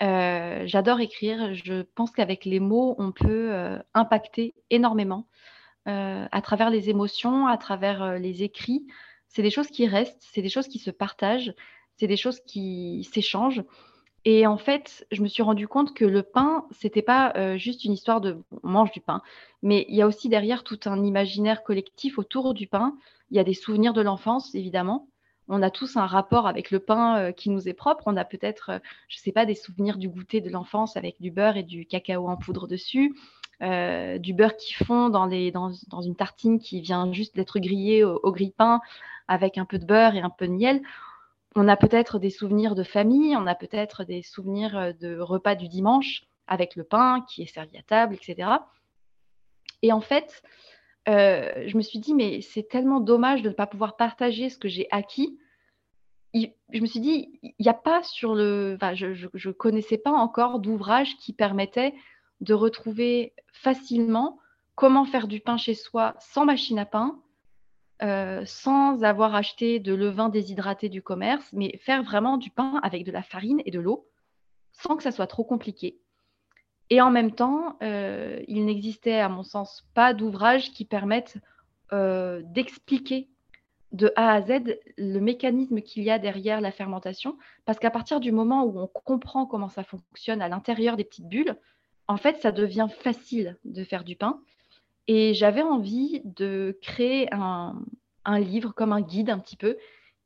J'adore 0.00 1.00
écrire. 1.00 1.54
Je 1.54 1.82
pense 1.82 2.10
qu'avec 2.10 2.44
les 2.44 2.60
mots, 2.60 2.96
on 2.98 3.12
peut 3.12 3.78
impacter 3.94 4.54
énormément 4.68 5.26
à 5.86 6.42
travers 6.42 6.68
les 6.68 6.90
émotions, 6.90 7.46
à 7.46 7.56
travers 7.56 8.18
les 8.18 8.42
écrits. 8.42 8.86
C'est 9.28 9.40
des 9.42 9.50
choses 9.50 9.68
qui 9.68 9.86
restent, 9.86 10.20
c'est 10.20 10.42
des 10.42 10.50
choses 10.50 10.68
qui 10.68 10.78
se 10.78 10.90
partagent, 10.90 11.54
c'est 11.96 12.08
des 12.08 12.18
choses 12.18 12.40
qui 12.40 13.08
s'échangent. 13.10 13.62
Et 14.28 14.44
en 14.44 14.58
fait, 14.58 15.06
je 15.12 15.22
me 15.22 15.28
suis 15.28 15.44
rendu 15.44 15.68
compte 15.68 15.94
que 15.94 16.04
le 16.04 16.24
pain, 16.24 16.66
c'était 16.72 17.00
pas 17.00 17.32
euh, 17.36 17.56
juste 17.56 17.84
une 17.84 17.92
histoire 17.92 18.20
de 18.20 18.42
on 18.64 18.68
mange 18.68 18.90
du 18.90 19.00
pain, 19.00 19.22
mais 19.62 19.86
il 19.88 19.94
y 19.94 20.02
a 20.02 20.06
aussi 20.08 20.28
derrière 20.28 20.64
tout 20.64 20.80
un 20.86 21.04
imaginaire 21.04 21.62
collectif 21.62 22.18
autour 22.18 22.52
du 22.52 22.66
pain. 22.66 22.96
Il 23.30 23.36
y 23.36 23.40
a 23.40 23.44
des 23.44 23.54
souvenirs 23.54 23.92
de 23.92 24.00
l'enfance, 24.02 24.52
évidemment, 24.56 25.06
on 25.46 25.62
a 25.62 25.70
tous 25.70 25.96
un 25.96 26.06
rapport 26.06 26.48
avec 26.48 26.72
le 26.72 26.80
pain 26.80 27.18
euh, 27.18 27.30
qui 27.30 27.50
nous 27.50 27.68
est 27.68 27.72
propre. 27.72 28.02
On 28.06 28.16
a 28.16 28.24
peut-être, 28.24 28.70
euh, 28.70 28.78
je 29.06 29.18
ne 29.18 29.20
sais 29.20 29.30
pas, 29.30 29.46
des 29.46 29.54
souvenirs 29.54 29.96
du 29.96 30.08
goûter 30.08 30.40
de 30.40 30.50
l'enfance 30.50 30.96
avec 30.96 31.20
du 31.20 31.30
beurre 31.30 31.56
et 31.56 31.62
du 31.62 31.86
cacao 31.86 32.26
en 32.26 32.36
poudre 32.36 32.66
dessus, 32.66 33.14
du 33.60 34.34
beurre 34.34 34.56
qui 34.56 34.74
fond 34.74 35.08
dans, 35.08 35.30
une 35.30 36.16
tartine 36.16 36.58
qui 36.58 36.80
vient 36.80 37.12
juste 37.12 37.36
d'être 37.36 37.60
grillée 37.60 38.02
au, 38.02 38.18
au 38.24 38.32
grille-pain 38.32 38.80
avec 39.28 39.56
un 39.56 39.64
peu 39.64 39.78
de 39.78 39.86
beurre 39.86 40.16
et 40.16 40.20
un 40.20 40.30
peu 40.30 40.48
de 40.48 40.52
miel. 40.52 40.82
On 41.56 41.68
a 41.68 41.76
peut-être 41.76 42.18
des 42.18 42.28
souvenirs 42.28 42.74
de 42.74 42.82
famille, 42.82 43.34
on 43.34 43.46
a 43.46 43.54
peut-être 43.54 44.04
des 44.04 44.22
souvenirs 44.22 44.92
de 45.00 45.18
repas 45.18 45.54
du 45.54 45.68
dimanche 45.68 46.24
avec 46.46 46.76
le 46.76 46.84
pain 46.84 47.24
qui 47.28 47.42
est 47.42 47.46
servi 47.46 47.78
à 47.78 47.82
table, 47.82 48.14
etc. 48.14 48.50
Et 49.80 49.90
en 49.90 50.02
fait, 50.02 50.42
je 51.06 51.76
me 51.76 51.80
suis 51.80 51.98
dit, 51.98 52.12
mais 52.12 52.42
c'est 52.42 52.68
tellement 52.68 53.00
dommage 53.00 53.40
de 53.40 53.48
ne 53.48 53.54
pas 53.54 53.66
pouvoir 53.66 53.96
partager 53.96 54.50
ce 54.50 54.58
que 54.58 54.68
j'ai 54.68 54.86
acquis. 54.90 55.38
je 56.34 56.80
me 56.80 56.86
suis 56.86 57.00
dit, 57.00 57.40
il 57.42 57.54
n'y 57.58 57.68
a 57.70 57.74
pas 57.74 58.02
sur 58.02 58.34
le. 58.34 58.76
je 58.92 59.48
ne 59.48 59.52
connaissais 59.52 59.98
pas 59.98 60.12
encore 60.12 60.58
d'ouvrage 60.58 61.16
qui 61.16 61.32
permettait 61.32 61.94
de 62.42 62.52
retrouver 62.52 63.32
facilement 63.54 64.38
comment 64.74 65.06
faire 65.06 65.26
du 65.26 65.40
pain 65.40 65.56
chez 65.56 65.72
soi 65.72 66.14
sans 66.20 66.44
machine 66.44 66.78
à 66.78 66.84
pain, 66.84 67.18
sans 68.00 69.02
avoir 69.04 69.34
acheté 69.34 69.78
de 69.78 69.94
levain 69.94 70.28
déshydraté 70.28 70.88
du 70.88 71.02
commerce, 71.02 71.48
mais 71.52 71.78
faire 71.78 72.02
vraiment 72.02 72.36
du 72.36 72.50
pain 72.50 72.78
avec 72.82 73.04
de 73.04 73.12
la 73.12 73.22
farine 73.22 73.62
et 73.64 73.70
de 73.70 73.80
l'eau, 73.80 74.06
sans 74.72 74.96
que 74.96 75.02
ça 75.02 75.12
soit 75.12 75.26
trop 75.26 75.44
compliqué. 75.44 75.98
Et 76.90 77.00
en 77.00 77.10
même 77.10 77.32
temps, 77.32 77.76
euh, 77.82 78.40
il 78.46 78.64
n'existait, 78.64 79.18
à 79.18 79.28
mon 79.28 79.42
sens, 79.42 79.88
pas 79.94 80.14
d'ouvrage 80.14 80.70
qui 80.70 80.84
permette 80.84 81.38
euh, 81.92 82.42
d'expliquer 82.44 83.28
de 83.92 84.12
A 84.16 84.32
à 84.32 84.42
Z 84.42 84.78
le 84.96 85.18
mécanisme 85.20 85.80
qu'il 85.80 86.02
y 86.02 86.10
a 86.10 86.18
derrière 86.18 86.60
la 86.60 86.70
fermentation. 86.70 87.38
Parce 87.64 87.78
qu'à 87.78 87.90
partir 87.90 88.20
du 88.20 88.30
moment 88.30 88.64
où 88.64 88.78
on 88.78 88.86
comprend 88.86 89.46
comment 89.46 89.68
ça 89.68 89.82
fonctionne 89.82 90.42
à 90.42 90.48
l'intérieur 90.48 90.96
des 90.96 91.04
petites 91.04 91.28
bulles, 91.28 91.56
en 92.08 92.16
fait, 92.16 92.36
ça 92.40 92.52
devient 92.52 92.88
facile 93.00 93.58
de 93.64 93.82
faire 93.82 94.04
du 94.04 94.14
pain. 94.14 94.40
Et 95.08 95.34
j'avais 95.34 95.62
envie 95.62 96.20
de 96.24 96.78
créer 96.82 97.28
un, 97.32 97.74
livre 98.38 98.72
comme 98.72 98.92
un 98.92 99.00
guide 99.00 99.30
un 99.30 99.38
petit 99.38 99.56
peu 99.56 99.76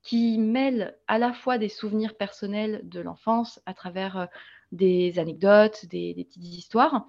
qui 0.02 0.38
mêle 0.38 0.96
à 1.06 1.18
la 1.18 1.34
fois 1.34 1.58
des 1.58 1.68
souvenirs 1.68 2.16
personnels 2.16 2.80
de 2.84 3.00
l'enfance 3.00 3.60
à 3.66 3.74
travers 3.74 4.16
euh, 4.16 4.26
des 4.72 5.18
anecdotes, 5.18 5.84
des, 5.86 6.14
petites 6.14 6.42
histoires, 6.42 7.06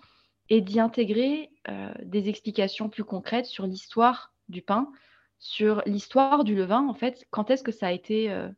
et 0.49 0.59
d'y 0.59 0.81
intégrer 0.81 1.51
euh, 1.69 1.93
des 2.03 2.27
explications 2.27 2.89
plus 2.89 3.05
concrètes 3.05 3.45
sur 3.45 3.65
l'histoire 3.65 4.33
du 4.49 4.61
pain, 4.61 4.91
sur 5.39 5.81
l'histoire 5.85 6.43
du 6.43 6.55
levain, 6.55 6.85
en 6.85 6.93
fait, 6.93 7.25
quand 7.29 7.49
est-ce 7.49 7.63
que 7.63 7.71
ça 7.71 7.87
a 7.87 7.91
été 7.93 8.29
euh, 8.29 8.49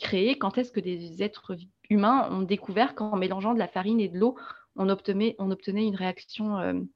créé, 0.00 0.36
quand 0.36 0.58
est-ce 0.58 0.72
que 0.72 0.80
des 0.80 1.22
êtres 1.22 1.56
humains 1.88 2.28
ont 2.32 2.42
découvert 2.42 2.96
qu'en 2.96 3.16
mélangeant 3.16 3.54
de 3.54 3.60
la 3.60 3.68
farine 3.68 4.00
et 4.00 4.08
de 4.08 4.18
l'eau, 4.18 4.36
on 4.74 4.88
obtenait 4.88 5.36
une 5.38 5.94
réaction, 5.94 6.88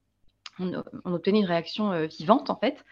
euh, 0.61 0.83
on, 1.05 1.13
obtenait 1.13 1.41
une 1.41 1.47
réaction 1.47 2.07
vivante, 2.07 2.51
en 2.51 2.57
fait. 2.57 2.85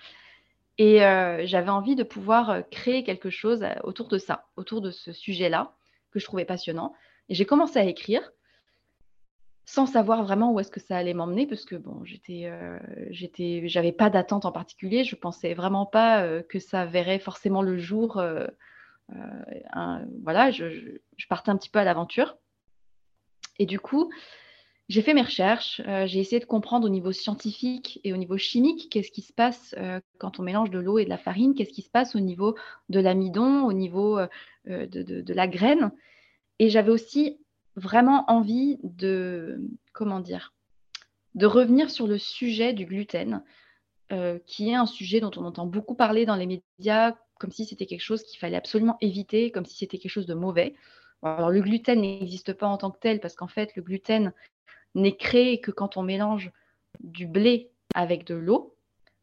Et 0.78 0.98
j'avais 1.44 1.70
envie 1.70 1.96
de 1.96 2.04
pouvoir 2.04 2.62
créer 2.70 3.02
quelque 3.02 3.30
chose 3.30 3.64
autour 3.82 4.06
de 4.06 4.16
ça, 4.16 4.46
autour 4.56 4.80
de 4.80 4.92
ce 4.92 5.12
sujet-là, 5.12 5.72
que 6.12 6.20
je 6.20 6.24
trouvais 6.24 6.44
passionnant. 6.44 6.94
Et 7.28 7.34
j'ai 7.34 7.46
commencé 7.46 7.80
à 7.80 7.84
écrire 7.84 8.30
sans 9.68 9.84
savoir 9.84 10.22
vraiment 10.22 10.50
où 10.50 10.60
est-ce 10.60 10.70
que 10.70 10.80
ça 10.80 10.96
allait 10.96 11.12
m'emmener, 11.12 11.46
parce 11.46 11.66
que 11.66 11.76
bon, 11.76 12.02
j'étais, 12.02 12.46
euh, 12.46 12.78
j'avais 13.10 13.92
pas 13.92 14.08
d'attente 14.08 14.46
en 14.46 14.50
particulier. 14.50 15.04
Je 15.04 15.14
pensais 15.14 15.52
vraiment 15.52 15.84
pas 15.84 16.22
euh, 16.22 16.42
que 16.42 16.58
ça 16.58 16.86
verrait 16.86 17.18
forcément 17.18 17.60
le 17.60 17.76
jour. 17.76 18.16
Euh, 18.16 18.46
voilà, 20.22 20.50
je, 20.50 20.96
partais 21.28 21.50
un 21.50 21.58
petit 21.58 21.68
peu 21.68 21.78
à 21.78 21.84
l'aventure. 21.84 22.38
Et 23.58 23.66
du 23.66 23.78
coup, 23.78 24.10
j'ai 24.88 25.02
fait 25.02 25.14
mes 25.14 25.22
recherches. 25.22 25.82
j'ai 26.06 26.18
essayé 26.18 26.40
de 26.40 26.46
comprendre 26.46 26.86
au 26.86 26.90
niveau 26.90 27.12
scientifique 27.12 28.00
et 28.04 28.12
au 28.12 28.16
niveau 28.16 28.38
chimique 28.38 28.88
qu'est-ce 28.90 29.10
qui 29.10 29.22
se 29.22 29.32
passe 29.32 29.74
quand 30.18 30.40
on 30.40 30.42
mélange 30.42 30.70
de 30.70 30.78
l'eau 30.78 30.98
et 30.98 31.04
de 31.04 31.10
la 31.10 31.18
farine, 31.18 31.54
qu'est-ce 31.54 31.72
qui 31.72 31.82
se 31.82 31.90
passe 31.90 32.16
au 32.16 32.20
niveau 32.20 32.54
de 32.88 32.98
l'amidon, 32.98 33.64
au 33.64 33.72
niveau 33.74 34.18
de, 34.66 34.86
de 34.86 35.34
la 35.34 35.46
graine. 35.46 35.92
Et 36.58 36.70
j'avais 36.70 36.90
aussi 36.90 37.38
vraiment 37.76 38.24
envie 38.30 38.78
de, 38.82 39.60
comment 39.92 40.20
dire, 40.20 40.52
de 41.34 41.46
revenir 41.46 41.90
sur 41.90 42.06
le 42.06 42.18
sujet 42.18 42.72
du 42.72 42.84
gluten, 42.84 43.42
euh, 44.12 44.38
qui 44.46 44.70
est 44.70 44.74
un 44.74 44.86
sujet 44.86 45.20
dont 45.20 45.30
on 45.36 45.44
entend 45.44 45.66
beaucoup 45.66 45.94
parler 45.94 46.26
dans 46.26 46.36
les 46.36 46.46
médias, 46.46 47.14
comme 47.38 47.52
si 47.52 47.64
c'était 47.64 47.86
quelque 47.86 48.02
chose 48.02 48.24
qu'il 48.24 48.38
fallait 48.38 48.56
absolument 48.56 48.96
éviter, 49.00 49.50
comme 49.50 49.64
si 49.64 49.76
c'était 49.76 49.98
quelque 49.98 50.10
chose 50.10 50.26
de 50.26 50.34
mauvais. 50.34 50.74
Alors 51.22 51.50
le 51.50 51.60
gluten 51.60 52.00
n'existe 52.00 52.52
pas 52.52 52.66
en 52.66 52.76
tant 52.76 52.90
que 52.90 52.98
tel, 52.98 53.20
parce 53.20 53.34
qu'en 53.34 53.48
fait, 53.48 53.74
le 53.76 53.82
gluten 53.82 54.32
n'est 54.94 55.16
créé 55.16 55.60
que 55.60 55.70
quand 55.70 55.96
on 55.96 56.02
mélange 56.02 56.50
du 57.00 57.26
blé 57.26 57.70
avec 57.94 58.24
de 58.24 58.34
l'eau. 58.34 58.74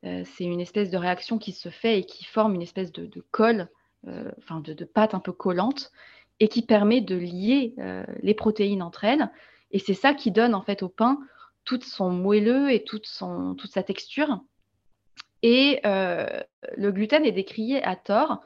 Euh, 0.05 0.24
c'est 0.25 0.43
une 0.43 0.62
espèce 0.62 0.89
de 0.89 0.98
réaction 0.98 1.38
qui 1.38 1.51
se 1.51 1.69
fait 1.69 2.00
et 2.00 2.05
qui 2.05 2.25
forme 2.25 2.55
une 2.55 2.62
espèce 2.62 2.91
de, 2.91 3.10
colle, 3.31 3.69
euh, 4.07 4.31
de, 4.62 4.86
pâte 4.86 5.13
un 5.13 5.19
peu 5.19 5.31
collante 5.31 5.91
et 6.39 6.48
qui 6.48 6.62
permet 6.62 7.01
de 7.01 7.15
lier 7.15 7.74
euh, 7.79 8.05
les 8.22 8.34
protéines 8.34 8.84
entre 8.84 9.03
elles. 9.03 9.29
Et 9.72 9.79
c'est 9.79 9.93
ça 9.93 10.13
qui 10.13 10.31
donne 10.31 10.53
en 10.53 10.62
fait 10.62 10.84
au 10.84 10.89
pain 10.89 11.19
tout 11.63 11.81
son 11.81 12.12
moelleux 12.12 12.72
et 12.72 12.84
toute, 12.84 13.07
sa 13.07 13.84
texture. 13.84 14.39
Et 15.41 15.81
le 15.84 16.91
gluten 16.91 17.25
est 17.25 17.31
décrié 17.31 17.84
à 17.84 17.95
tort. 17.95 18.41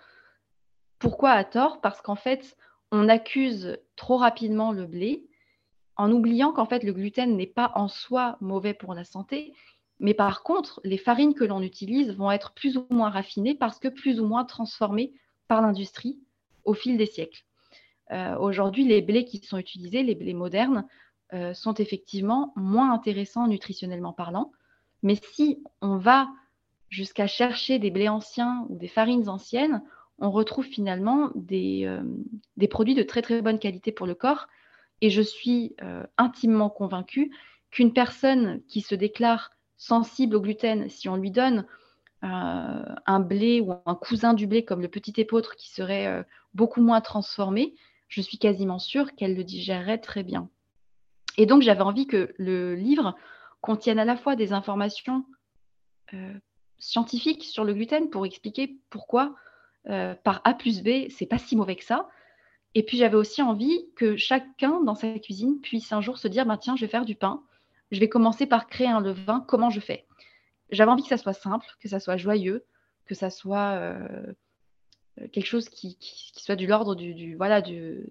Pourquoi 0.99 1.31
à 1.31 1.43
tort? 1.43 1.81
Parce 1.81 2.01
qu'en 2.01 2.15
fait, 2.15 2.55
on 2.91 3.09
accuse 3.09 3.77
trop 3.97 4.17
rapidement 4.17 4.71
le 4.71 4.85
blé 4.85 5.28
en 5.99 6.11
oubliant 6.11 6.53
qu'en 6.53 6.65
fait 6.65 6.83
le 6.83 6.93
gluten 6.93 7.35
n'est 7.35 7.45
pas 7.45 7.73
en 7.75 7.89
soi 7.89 8.37
mauvais 8.39 8.73
pour 8.73 8.93
la 8.93 9.03
santé, 9.03 9.53
mais 9.99 10.13
par 10.13 10.43
contre, 10.43 10.79
les 10.85 10.97
farines 10.97 11.33
que 11.33 11.43
l'on 11.43 11.61
utilise 11.61 12.15
vont 12.15 12.31
être 12.31 12.53
plus 12.53 12.77
ou 12.77 12.87
moins 12.89 13.09
raffinées 13.09 13.53
parce 13.53 13.79
que 13.79 13.89
plus 13.89 14.21
ou 14.21 14.25
moins 14.25 14.45
transformées 14.45 15.11
par 15.49 15.61
l'industrie 15.61 16.17
au 16.63 16.73
fil 16.73 16.97
des 16.97 17.05
siècles. 17.05 17.43
Euh, 18.11 18.37
aujourd'hui, 18.37 18.85
les 18.85 19.01
blés 19.01 19.25
qui 19.25 19.39
sont 19.39 19.57
utilisés, 19.57 20.03
les 20.03 20.15
blés 20.15 20.33
modernes, 20.33 20.87
euh, 21.33 21.53
sont 21.53 21.73
effectivement 21.73 22.53
moins 22.55 22.93
intéressants 22.93 23.47
nutritionnellement 23.47 24.13
parlant. 24.13 24.53
Mais 25.03 25.17
si 25.33 25.61
on 25.81 25.97
va 25.97 26.29
jusqu'à 26.87 27.27
chercher 27.27 27.77
des 27.77 27.91
blés 27.91 28.07
anciens 28.09 28.65
ou 28.69 28.77
des 28.77 28.87
farines 28.87 29.27
anciennes, 29.27 29.83
on 30.17 30.31
retrouve 30.31 30.65
finalement 30.65 31.29
des, 31.35 31.83
euh, 31.85 32.01
des, 32.55 32.69
produits 32.69 32.95
de 32.95 33.03
très 33.03 33.21
très 33.21 33.41
bonne 33.41 33.59
qualité 33.59 33.91
pour 33.91 34.07
le 34.07 34.15
corps. 34.15 34.47
Et 35.01 35.09
je 35.09 35.21
suis 35.21 35.75
intimement 36.17 36.69
convaincue 36.69 37.31
qu'une 37.71 37.93
personne 37.93 38.61
qui 38.67 38.81
se 38.81 38.95
déclare 38.95 39.51
sensible 39.77 40.35
au 40.35 40.41
gluten, 40.41 40.89
si 40.89 41.07
on 41.07 41.15
lui 41.15 41.31
donne 41.31 41.65
un 42.21 43.19
blé 43.19 43.61
ou 43.61 43.73
un 43.85 43.95
cousin 43.95 44.33
du 44.33 44.45
blé 44.45 44.65
comme 44.65 44.81
le 44.81 44.89
petit 44.89 45.13
épeautre 45.17 45.55
qui 45.55 45.69
serait 45.69 46.25
beaucoup 46.53 46.81
moins 46.81 46.99
transformé, 46.99 47.75
je 48.09 48.21
suis 48.21 48.37
quasiment 48.37 48.79
sûre 48.79 49.15
qu'elle 49.15 49.35
le 49.35 49.43
digérerait 49.43 49.99
très 49.99 50.23
bien. 50.23 50.49
Et 51.37 51.45
donc, 51.45 51.61
j'avais 51.61 51.81
envie 51.81 52.07
que 52.07 52.33
le 52.37 52.75
livre 52.75 53.15
contienne 53.61 53.99
à 53.99 54.05
la 54.05 54.17
fois 54.17 54.35
des 54.35 54.51
informations 54.51 55.25
euh, 56.13 56.33
scientifiques 56.79 57.43
sur 57.43 57.63
le 57.63 57.73
gluten 57.73 58.09
pour 58.09 58.25
expliquer 58.25 58.77
pourquoi 58.89 59.35
euh, 59.87 60.15
par 60.15 60.41
A 60.43 60.53
plus 60.53 60.81
B, 60.81 61.09
c'est 61.09 61.25
pas 61.25 61.37
si 61.37 61.55
mauvais 61.55 61.75
que 61.75 61.83
ça. 61.83 62.09
Et 62.75 62.83
puis, 62.83 62.97
j'avais 62.97 63.15
aussi 63.15 63.41
envie 63.41 63.85
que 63.95 64.15
chacun 64.15 64.81
dans 64.81 64.95
sa 64.95 65.17
cuisine 65.19 65.59
puisse 65.59 65.91
un 65.91 66.01
jour 66.01 66.17
se 66.17 66.27
dire 66.27 66.45
bah, 66.45 66.57
tiens, 66.57 66.75
je 66.75 66.81
vais 66.81 66.91
faire 66.91 67.05
du 67.05 67.15
pain. 67.15 67.41
Je 67.91 67.99
vais 67.99 68.09
commencer 68.09 68.45
par 68.45 68.67
créer 68.67 68.87
un 68.87 69.01
levain. 69.01 69.43
Comment 69.47 69.69
je 69.69 69.79
fais? 69.79 70.05
J'avais 70.71 70.91
envie 70.91 71.03
que 71.03 71.09
ça 71.09 71.17
soit 71.17 71.33
simple, 71.33 71.67
que 71.81 71.89
ça 71.89 71.99
soit 71.99 72.17
joyeux, 72.17 72.65
que 73.05 73.15
ça 73.15 73.29
soit. 73.29 73.73
Euh, 75.21 75.27
quelque 75.33 75.47
chose 75.47 75.69
qui, 75.69 75.97
soit 76.37 76.55
du 76.55 76.67
l'ordre 76.67 76.95
du, 76.95 77.35
voilà 77.35 77.61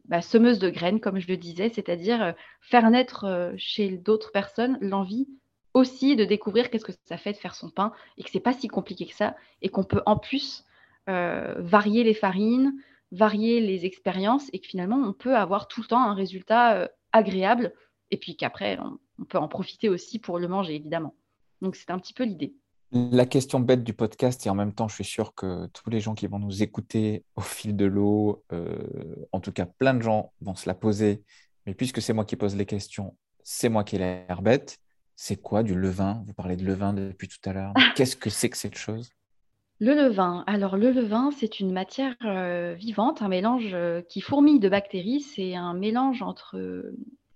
bah, 0.06 0.20
semeuse 0.20 0.58
de 0.58 0.68
graines 0.68 1.00
comme 1.00 1.18
je 1.18 1.28
le 1.28 1.36
disais 1.36 1.70
c'est-à-dire 1.70 2.22
euh, 2.22 2.32
faire 2.60 2.90
naître 2.90 3.24
euh, 3.24 3.52
chez 3.56 3.96
d'autres 3.96 4.30
personnes 4.30 4.76
l'envie 4.82 5.26
aussi 5.72 6.16
de 6.16 6.24
découvrir 6.24 6.70
qu'est-ce 6.70 6.84
que 6.84 6.92
ça 7.06 7.16
fait 7.16 7.32
de 7.32 7.38
faire 7.38 7.54
son 7.54 7.70
pain 7.70 7.92
et 8.18 8.24
que 8.24 8.30
c'est 8.30 8.40
pas 8.40 8.52
si 8.52 8.68
compliqué 8.68 9.06
que 9.06 9.14
ça 9.14 9.36
et 9.62 9.68
qu'on 9.68 9.84
peut 9.84 10.02
en 10.06 10.18
plus 10.18 10.64
varier 11.06 12.04
les 12.04 12.12
farines 12.12 12.74
varier 13.12 13.60
les 13.60 13.86
expériences 13.86 14.48
et 14.52 14.58
que 14.58 14.66
finalement 14.66 14.96
on 14.98 15.12
peut 15.12 15.36
avoir 15.36 15.68
tout 15.68 15.80
le 15.80 15.86
temps 15.86 16.02
un 16.02 16.14
résultat 16.14 16.90
agréable 17.12 17.72
et 18.10 18.16
puis 18.16 18.36
qu'après 18.36 18.78
on 19.18 19.24
peut 19.24 19.38
en 19.38 19.48
profiter 19.48 19.88
aussi 19.88 20.18
pour 20.18 20.38
le 20.38 20.48
manger 20.48 20.74
évidemment. 20.74 21.14
Donc 21.62 21.76
c'est 21.76 21.90
un 21.90 21.98
petit 21.98 22.14
peu 22.14 22.24
l'idée. 22.24 22.54
La 22.90 23.26
question 23.26 23.60
bête 23.60 23.84
du 23.84 23.92
podcast, 23.92 24.46
et 24.46 24.50
en 24.50 24.54
même 24.54 24.72
temps, 24.72 24.88
je 24.88 24.94
suis 24.94 25.04
sûr 25.04 25.34
que 25.34 25.66
tous 25.66 25.90
les 25.90 26.00
gens 26.00 26.14
qui 26.14 26.26
vont 26.26 26.38
nous 26.38 26.62
écouter 26.62 27.22
au 27.36 27.42
fil 27.42 27.76
de 27.76 27.84
l'eau, 27.84 28.42
euh, 28.50 29.26
en 29.32 29.40
tout 29.40 29.52
cas 29.52 29.66
plein 29.66 29.92
de 29.92 30.00
gens 30.00 30.32
vont 30.40 30.54
se 30.54 30.66
la 30.66 30.74
poser, 30.74 31.22
mais 31.66 31.74
puisque 31.74 32.00
c'est 32.00 32.14
moi 32.14 32.24
qui 32.24 32.36
pose 32.36 32.56
les 32.56 32.64
questions, 32.64 33.14
c'est 33.44 33.68
moi 33.68 33.84
qui 33.84 33.96
ai 33.96 33.98
l'air 33.98 34.40
bête. 34.40 34.78
C'est 35.16 35.36
quoi 35.36 35.62
du 35.62 35.74
levain? 35.74 36.22
Vous 36.26 36.32
parlez 36.32 36.56
de 36.56 36.64
levain 36.64 36.94
depuis 36.94 37.28
tout 37.28 37.40
à 37.44 37.52
l'heure. 37.52 37.74
Qu'est-ce 37.94 38.16
que 38.16 38.30
c'est 38.30 38.48
que 38.48 38.56
cette 38.56 38.78
chose? 38.78 39.10
Le 39.80 39.94
levain. 39.94 40.42
Alors, 40.48 40.76
le 40.76 40.90
levain, 40.90 41.30
c'est 41.30 41.60
une 41.60 41.72
matière 41.72 42.16
vivante, 42.76 43.22
un 43.22 43.28
mélange 43.28 43.76
qui 44.08 44.20
fourmille 44.20 44.58
de 44.58 44.68
bactéries. 44.68 45.20
C'est 45.20 45.54
un 45.54 45.72
mélange 45.72 46.20
entre 46.22 46.56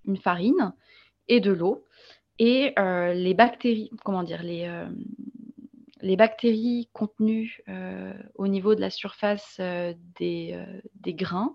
une 0.05 0.17
farine 0.17 0.73
et 1.29 1.39
de 1.39 1.53
l'eau. 1.53 1.85
Et 2.41 2.75
les 2.77 3.35
bactéries, 3.35 3.91
comment 4.05 4.25
dire, 4.25 4.43
les, 4.43 6.17
bactéries 6.17 6.89
contenues 6.93 7.63
au 8.35 8.49
niveau 8.49 8.75
de 8.75 8.81
la 8.81 8.91
surface 8.91 9.61
des, 10.19 10.61
des, 10.97 11.15
grains 11.15 11.55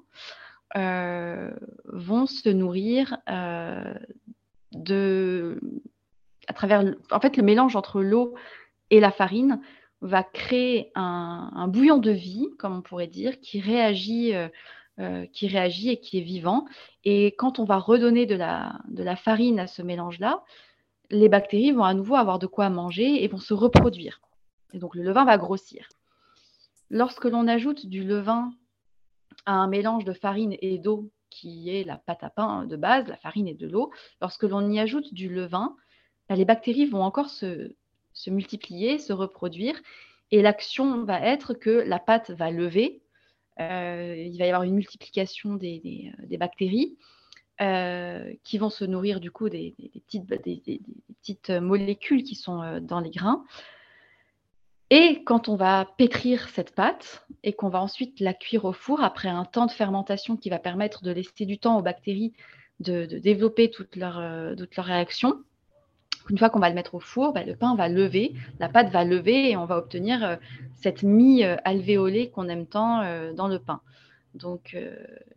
vont 0.73 2.27
se 2.27 2.47
nourrir 2.47 3.17
de. 4.71 5.59
à 6.47 6.53
travers. 6.53 6.95
En 7.11 7.19
fait, 7.19 7.35
le 7.35 7.43
mélange 7.43 7.75
entre 7.75 8.01
l'eau 8.01 8.35
et 8.89 9.01
la 9.01 9.11
farine 9.11 9.59
va 10.01 10.23
créer 10.23 10.91
un, 10.95 11.67
bouillon 11.67 11.97
de 11.97 12.11
vie, 12.11 12.47
comme 12.59 12.77
on 12.77 12.81
pourrait 12.81 13.07
dire, 13.07 13.39
qui 13.39 13.59
réagit, 13.59 14.35
euh, 14.35 14.47
euh, 14.99 15.25
qui 15.27 15.47
réagit 15.47 15.89
et 15.89 15.99
qui 15.99 16.19
est 16.19 16.23
vivant. 16.23 16.65
Et 17.03 17.27
quand 17.37 17.59
on 17.59 17.65
va 17.65 17.77
redonner 17.77 18.25
de 18.25 18.35
la, 18.35 19.15
farine 19.15 19.59
à 19.59 19.67
ce 19.67 19.81
mélange-là, 19.81 20.43
les 21.09 21.29
bactéries 21.29 21.71
vont 21.71 21.83
à 21.83 21.93
nouveau 21.93 22.15
avoir 22.15 22.37
de 22.39 22.47
quoi 22.47 22.69
manger 22.69 23.23
et 23.23 23.27
vont 23.27 23.39
se 23.39 23.53
reproduire. 23.53 24.21
Et 24.73 24.79
donc 24.79 24.95
le 24.95 25.03
levain 25.03 25.25
va 25.25 25.37
grossir. 25.37 25.87
Lorsque 26.89 27.25
l'on 27.25 27.47
ajoute 27.47 27.85
du 27.85 28.03
levain 28.03 28.51
à 29.45 29.53
un 29.53 29.67
mélange 29.67 30.05
de 30.05 30.13
farine 30.13 30.55
et 30.61 30.77
d'eau, 30.77 31.09
qui 31.29 31.69
est 31.69 31.83
la 31.83 31.97
pâte 31.97 32.23
à 32.23 32.29
pain 32.29 32.65
de 32.65 32.75
base, 32.75 33.07
la 33.07 33.17
farine 33.17 33.47
et 33.47 33.53
de 33.53 33.67
l'eau, 33.67 33.91
lorsque 34.21 34.43
l'on 34.43 34.69
y 34.69 34.79
ajoute 34.79 35.13
du 35.13 35.29
levain, 35.29 35.75
bah, 36.29 36.35
les 36.35 36.45
bactéries 36.45 36.85
vont 36.85 37.03
encore 37.03 37.29
se, 37.29 37.73
se 38.17 38.31
multiplier, 38.31 38.97
se 38.97 39.13
reproduire. 39.13 39.79
Et 40.31 40.41
l'action 40.41 41.05
va 41.05 41.21
être 41.21 41.53
que 41.53 41.69
la 41.69 41.99
pâte 41.99 42.31
va 42.31 42.51
lever. 42.51 43.01
Euh, 43.59 44.15
il 44.17 44.37
va 44.37 44.45
y 44.45 44.49
avoir 44.49 44.63
une 44.63 44.75
multiplication 44.75 45.55
des, 45.55 46.11
euh, 46.31 46.37
bactéries 46.37 46.97
euh, 47.61 48.33
qui 48.43 48.57
vont 48.57 48.69
se 48.69 48.85
nourrir 48.85 49.19
du 49.19 49.31
coup 49.31 49.49
des, 49.49 49.75
petites, 50.07 51.49
molécules 51.49 52.23
qui 52.23 52.35
sont 52.35 52.79
dans 52.81 52.99
les 52.99 53.11
grains. 53.11 53.43
Et 54.89 55.23
quand 55.25 55.49
on 55.49 55.55
va 55.55 55.85
pétrir 55.97 56.47
cette 56.49 56.73
pâte 56.73 57.25
et 57.43 57.53
qu'on 57.53 57.69
va 57.69 57.81
ensuite 57.81 58.19
la 58.19 58.33
cuire 58.33 58.65
au 58.65 58.73
four 58.73 59.01
après 59.01 59.27
un 59.27 59.43
temps 59.43 59.65
de 59.65 59.71
fermentation 59.71 60.37
qui 60.37 60.49
va 60.49 60.59
permettre 60.59 61.03
de 61.03 61.11
laisser 61.11 61.45
du 61.45 61.59
temps 61.59 61.77
aux 61.77 61.81
bactéries 61.81 62.33
de, 62.79 63.05
développer 63.05 63.69
toutes 63.69 63.97
leurs, 63.97 64.55
toutes 64.55 64.75
leurs 64.77 64.85
réactions, 64.85 65.43
une 66.29 66.37
fois 66.37 66.49
qu'on 66.49 66.59
va 66.59 66.69
le 66.69 66.75
mettre 66.75 66.95
au 66.95 66.99
four, 66.99 67.33
bah, 67.33 67.43
le 67.43 67.55
pain 67.55 67.75
va 67.75 67.87
lever, 67.87 68.33
la 68.59 68.69
pâte 68.69 68.89
va 68.89 69.03
lever 69.03 69.51
et 69.51 69.57
on 69.57 69.65
va 69.65 69.77
obtenir 69.77 70.23
euh, 70.23 70.35
cette 70.75 71.03
mie 71.03 71.43
euh, 71.43 71.55
alvéolée 71.63 72.29
qu'on 72.29 72.49
aime 72.49 72.67
tant 72.67 73.01
euh, 73.01 73.33
dans 73.33 73.47
le 73.47 73.59
pain. 73.59 73.81
Donc, 74.33 74.77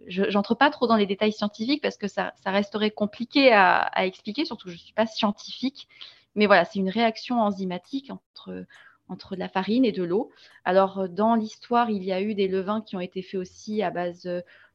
je 0.08 0.24
n'entre 0.24 0.54
pas 0.54 0.68
trop 0.68 0.86
dans 0.86 0.96
les 0.96 1.06
détails 1.06 1.32
scientifiques 1.32 1.80
parce 1.80 1.96
que 1.96 2.06
ça, 2.06 2.34
resterait 2.44 2.90
compliqué 2.90 3.50
à, 3.50 3.90
expliquer, 4.04 4.44
surtout 4.44 4.66
que 4.66 4.72
je 4.72 4.76
ne 4.76 4.80
suis 4.80 4.92
pas 4.92 5.06
scientifique. 5.06 5.88
Mais 6.34 6.44
voilà, 6.44 6.66
c'est 6.66 6.80
une 6.80 6.90
réaction 6.90 7.40
enzymatique 7.40 8.10
entre, 8.10 8.66
entre 9.08 9.36
de 9.36 9.40
la 9.40 9.48
farine 9.48 9.86
et 9.86 9.92
de 9.92 10.02
l'eau. 10.02 10.30
Alors, 10.66 11.08
dans 11.08 11.34
l'histoire, 11.34 11.88
il 11.88 12.04
y 12.04 12.12
a 12.12 12.20
eu 12.20 12.34
des 12.34 12.46
levains 12.46 12.82
qui 12.82 12.94
ont 12.94 13.00
été 13.00 13.22
faits 13.22 13.40
aussi 13.40 13.82
à 13.82 13.90
base 13.90 14.28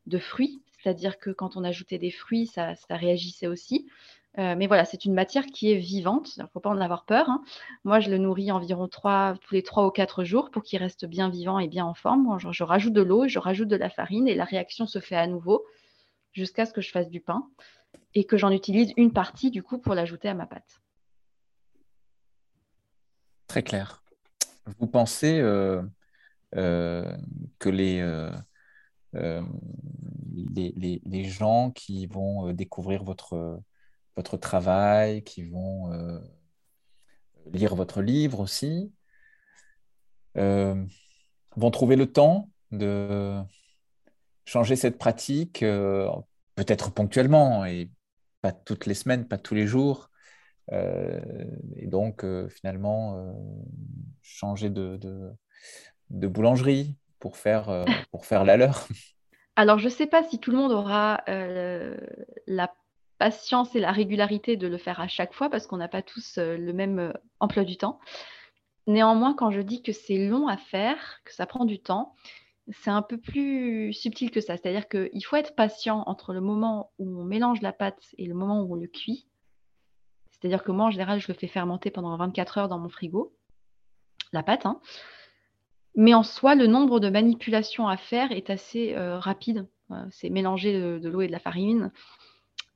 de 0.08 0.18
fruits, 0.18 0.60
c'est-à-dire 0.82 1.20
que 1.20 1.30
quand 1.30 1.56
on 1.56 1.64
ajoutait 1.64 2.00
des 2.00 2.10
fruits, 2.10 2.48
ça 2.48 2.74
réagissait 2.90 3.48
aussi. 3.48 3.86
Euh, 4.38 4.56
mais 4.58 4.68
voilà, 4.68 4.84
c'est 4.86 5.06
une 5.06 5.14
matière 5.14 5.46
qui 5.46 5.72
est 5.72 5.78
vivante. 5.78 6.36
Il 6.36 6.44
ne 6.44 6.48
faut 6.48 6.60
pas 6.60 6.70
en 6.70 6.82
avoir 6.82 7.06
peur. 7.06 7.30
Hein. 7.30 7.42
Moi, 7.84 8.00
je 8.00 8.10
le 8.10 8.18
nourris 8.18 8.52
environ 8.52 8.88
tous 8.88 9.54
les 9.54 9.64
3 9.64 9.88
ou 9.88 9.92
4 9.92 10.24
jours 10.24 10.52
pour 10.52 10.64
qu'il 10.64 10.80
reste 10.80 11.06
bien 11.06 11.30
vivant 11.30 11.60
et 11.60 11.68
bien 11.68 11.86
en 11.86 11.94
forme. 11.94 12.38
je, 12.52 12.64
rajoute 12.64 12.94
de 12.94 13.02
l'eau, 13.02 13.28
je 13.28 13.40
rajoute 13.40 13.70
de 13.70 13.76
la 13.76 13.90
farine 13.90 14.28
et 14.28 14.36
la 14.36 14.44
réaction 14.44 14.88
se 14.88 15.00
fait 15.00 15.16
à 15.16 15.28
nouveau 15.28 15.66
jusqu'à 16.34 16.66
ce 16.66 16.74
que 16.74 16.82
je 16.82 16.92
fasse 16.92 17.10
du 17.10 17.22
pain 17.22 17.48
et 18.14 18.26
que 18.26 18.36
j'en 18.38 18.52
utilise 18.52 18.92
une 18.98 19.14
partie 19.14 19.52
du 19.52 19.64
coup 19.64 19.78
pour 19.78 19.96
l'ajouter 19.96 20.28
à 20.28 20.34
ma 20.34 20.46
pâte. 20.46 20.82
Très 23.48 23.64
clair. 23.64 24.04
Vous 24.80 24.88
pensez 24.88 25.40
euh, 25.40 25.82
euh, 26.56 27.16
que 27.60 27.70
les, 27.70 28.04
les, 29.14 31.02
les, 31.06 31.24
gens 31.24 31.72
qui 31.72 32.08
vont 32.08 32.52
découvrir 32.52 33.04
votre 33.04 33.62
votre 34.16 34.38
travail, 34.38 35.24
qui 35.24 35.44
vont 35.44 35.92
euh, 35.92 36.20
lire 37.52 37.76
votre 37.76 38.02
livre 38.02 38.40
aussi, 38.40 38.94
euh, 40.38 40.84
vont 41.56 41.72
trouver 41.72 41.96
le 41.96 42.12
temps 42.12 42.50
de 42.72 43.40
changer 44.46 44.76
cette 44.76 44.98
pratique, 44.98 45.64
euh, 45.64 46.10
peut-être 46.56 46.92
ponctuellement 46.94 47.66
et 47.66 47.90
pas 48.42 48.52
toutes 48.52 48.86
les 48.86 48.94
semaines, 48.94 49.28
pas 49.28 49.38
tous 49.38 49.56
les 49.56 49.68
jours. 49.68 50.10
et 50.72 51.88
donc, 51.88 52.26
finalement, 52.50 53.36
changer 54.22 54.70
de, 54.70 54.98
de, 56.10 56.28
boulangerie 56.28 56.96
pour 57.20 57.38
faire, 57.38 57.86
pour 58.12 58.26
faire 58.26 58.44
la 58.44 58.58
leur. 58.58 58.88
Alors, 59.56 59.80
je 59.80 59.86
ne 59.86 59.92
sais 59.92 60.08
pas 60.08 60.24
si 60.24 60.40
tout 60.40 60.52
le 60.52 60.58
monde 60.58 60.72
aura 60.72 61.24
la 61.28 62.68
patience 63.18 63.76
et 63.76 63.80
la 63.80 63.92
régularité 63.92 64.58
de 64.58 64.68
le 64.68 64.78
faire 64.78 65.00
à 65.00 65.08
chaque 65.08 65.34
fois 65.34 65.50
parce 65.50 65.68
qu'on 65.68 65.78
n'a 65.78 65.88
pas 65.88 66.02
tous 66.02 66.38
euh, 66.38 66.58
le 66.58 66.74
même 66.74 67.00
euh, 67.00 67.14
emploi 67.40 67.64
du 67.64 67.78
temps. 67.78 68.00
Néanmoins, 68.88 69.34
quand 69.34 69.52
je 69.52 69.62
dis 69.62 69.82
que 69.82 69.92
c'est 69.92 70.28
long 70.28 70.48
à 70.48 70.58
faire, 70.58 71.22
que 71.26 71.34
ça 71.34 71.46
prend 71.46 71.66
du 71.66 71.80
temps, 71.80 72.14
c'est 72.72 72.92
un 72.92 73.02
peu 73.02 73.18
plus 73.18 73.94
subtil 73.94 74.32
que 74.32 74.42
ça. 74.42 74.58
C'est-à-dire 74.58 74.88
qu'il 74.88 75.24
faut 75.26 75.36
être 75.36 75.56
patient 75.56 76.04
entre 76.08 76.34
le 76.34 76.42
moment 76.42 76.92
où 77.00 77.20
on 77.20 77.24
mélange 77.24 77.62
la 77.62 77.74
pâte 77.74 78.04
et 78.18 78.26
le 78.26 78.36
moment 78.36 78.62
où 78.62 78.74
on 78.74 78.76
le 78.76 78.88
cuit. 78.88 79.28
C'est-à-dire 80.32 80.64
que 80.64 80.72
moi, 80.72 80.86
en 80.86 80.92
général, 80.92 81.20
je 81.20 81.28
le 81.28 81.34
fais 81.34 81.48
fermenter 81.48 81.90
pendant 81.90 82.16
24 82.18 82.58
heures 82.60 82.68
dans 82.68 82.80
mon 82.80 82.90
frigo, 82.90 83.34
la 84.34 84.44
pâte. 84.44 84.66
Hein. 84.66 84.80
Mais 85.96 86.14
en 86.14 86.24
soi, 86.24 86.56
le 86.56 86.68
nombre 86.68 87.00
de 87.00 87.10
manipulations 87.10 87.88
à 87.88 87.98
faire 87.98 88.32
est 88.32 88.50
assez 88.50 88.94
euh, 88.96 89.18
rapide. 89.18 89.68
c'est 90.12 90.30
mélanger 90.30 91.00
de 91.00 91.10
l'eau 91.10 91.22
et 91.22 91.28
de 91.28 91.32
la 91.32 91.40
farine, 91.40 91.92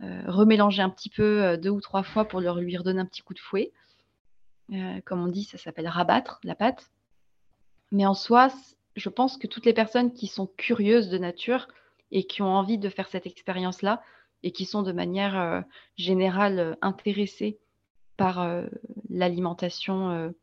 remélanger 0.01 0.81
un 0.81 0.89
petit 0.89 1.09
peu 1.09 1.43
euh, 1.43 1.57
deux 1.57 1.69
ou 1.69 1.81
trois 1.81 2.03
fois 2.03 2.25
pour 2.25 2.39
leur, 2.39 2.59
lui 2.59 2.77
redonner 2.77 3.01
un 3.01 3.05
petit 3.05 3.21
coup 3.21 3.33
de 3.33 3.39
fouet. 3.39 3.71
Euh, 4.71 5.01
comme 5.05 5.21
on 5.21 5.27
dit, 5.27 5.43
ça 5.43 5.57
s'appelle 5.57 5.87
rabattre 5.87 6.39
la 6.43 6.55
pâte. 6.55 6.89
Mais 7.91 8.05
en 8.05 8.13
soi, 8.13 8.49
je 8.95 9.09
pense 9.09 9.37
que 9.37 9.47
toutes 9.47 9.65
les 9.65 9.73
personnes 9.73 10.13
qui 10.13 10.27
sont 10.27 10.47
curieuses 10.47 11.09
de 11.09 11.17
nature 11.17 11.67
et 12.11 12.25
qui 12.25 12.41
ont 12.41 12.53
envie 12.53 12.77
de 12.77 12.89
faire 12.89 13.09
cette 13.09 13.25
expérience-là 13.25 14.01
et 14.43 14.51
qui 14.51 14.65
sont 14.65 14.83
de 14.83 14.91
manière 14.91 15.63
générale 15.97 16.77
intéressées 16.81 17.59
par 18.15 18.47
l'alimentation 19.09 20.33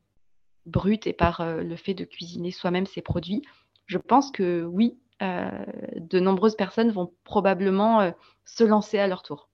brute 0.66 1.06
et 1.06 1.12
par 1.12 1.44
le 1.44 1.76
fait 1.76 1.94
de 1.94 2.04
cuisiner 2.04 2.50
soi-même 2.50 2.86
ses 2.86 3.00
produits, 3.00 3.42
je 3.86 3.98
pense 3.98 4.30
que 4.30 4.64
oui, 4.64 4.98
de 5.20 6.20
nombreuses 6.20 6.56
personnes 6.56 6.90
vont 6.90 7.12
probablement 7.24 8.12
se 8.44 8.64
lancer 8.64 8.98
à 8.98 9.06
leur 9.06 9.22
tour. 9.22 9.50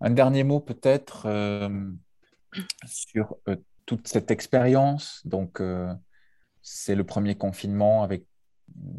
Un 0.00 0.10
dernier 0.10 0.44
mot 0.44 0.60
peut-être 0.60 1.26
euh, 1.26 1.90
sur 2.86 3.36
euh, 3.48 3.56
toute 3.84 4.06
cette 4.06 4.30
expérience. 4.30 5.22
Donc, 5.26 5.60
euh, 5.60 5.92
c'est 6.62 6.94
le 6.94 7.04
premier 7.04 7.36
confinement 7.36 8.02
avec 8.04 8.24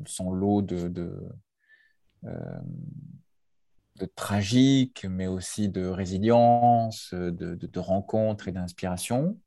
son 0.06 0.32
lot 0.32 0.62
de 0.62 1.30
tragique, 4.16 5.06
mais 5.10 5.28
aussi 5.28 5.70
de 5.70 5.86
résilience, 5.86 7.14
de, 7.14 7.56
de 7.56 7.80
rencontres 7.80 8.48
et 8.48 8.52
d'inspiration. 8.52 9.38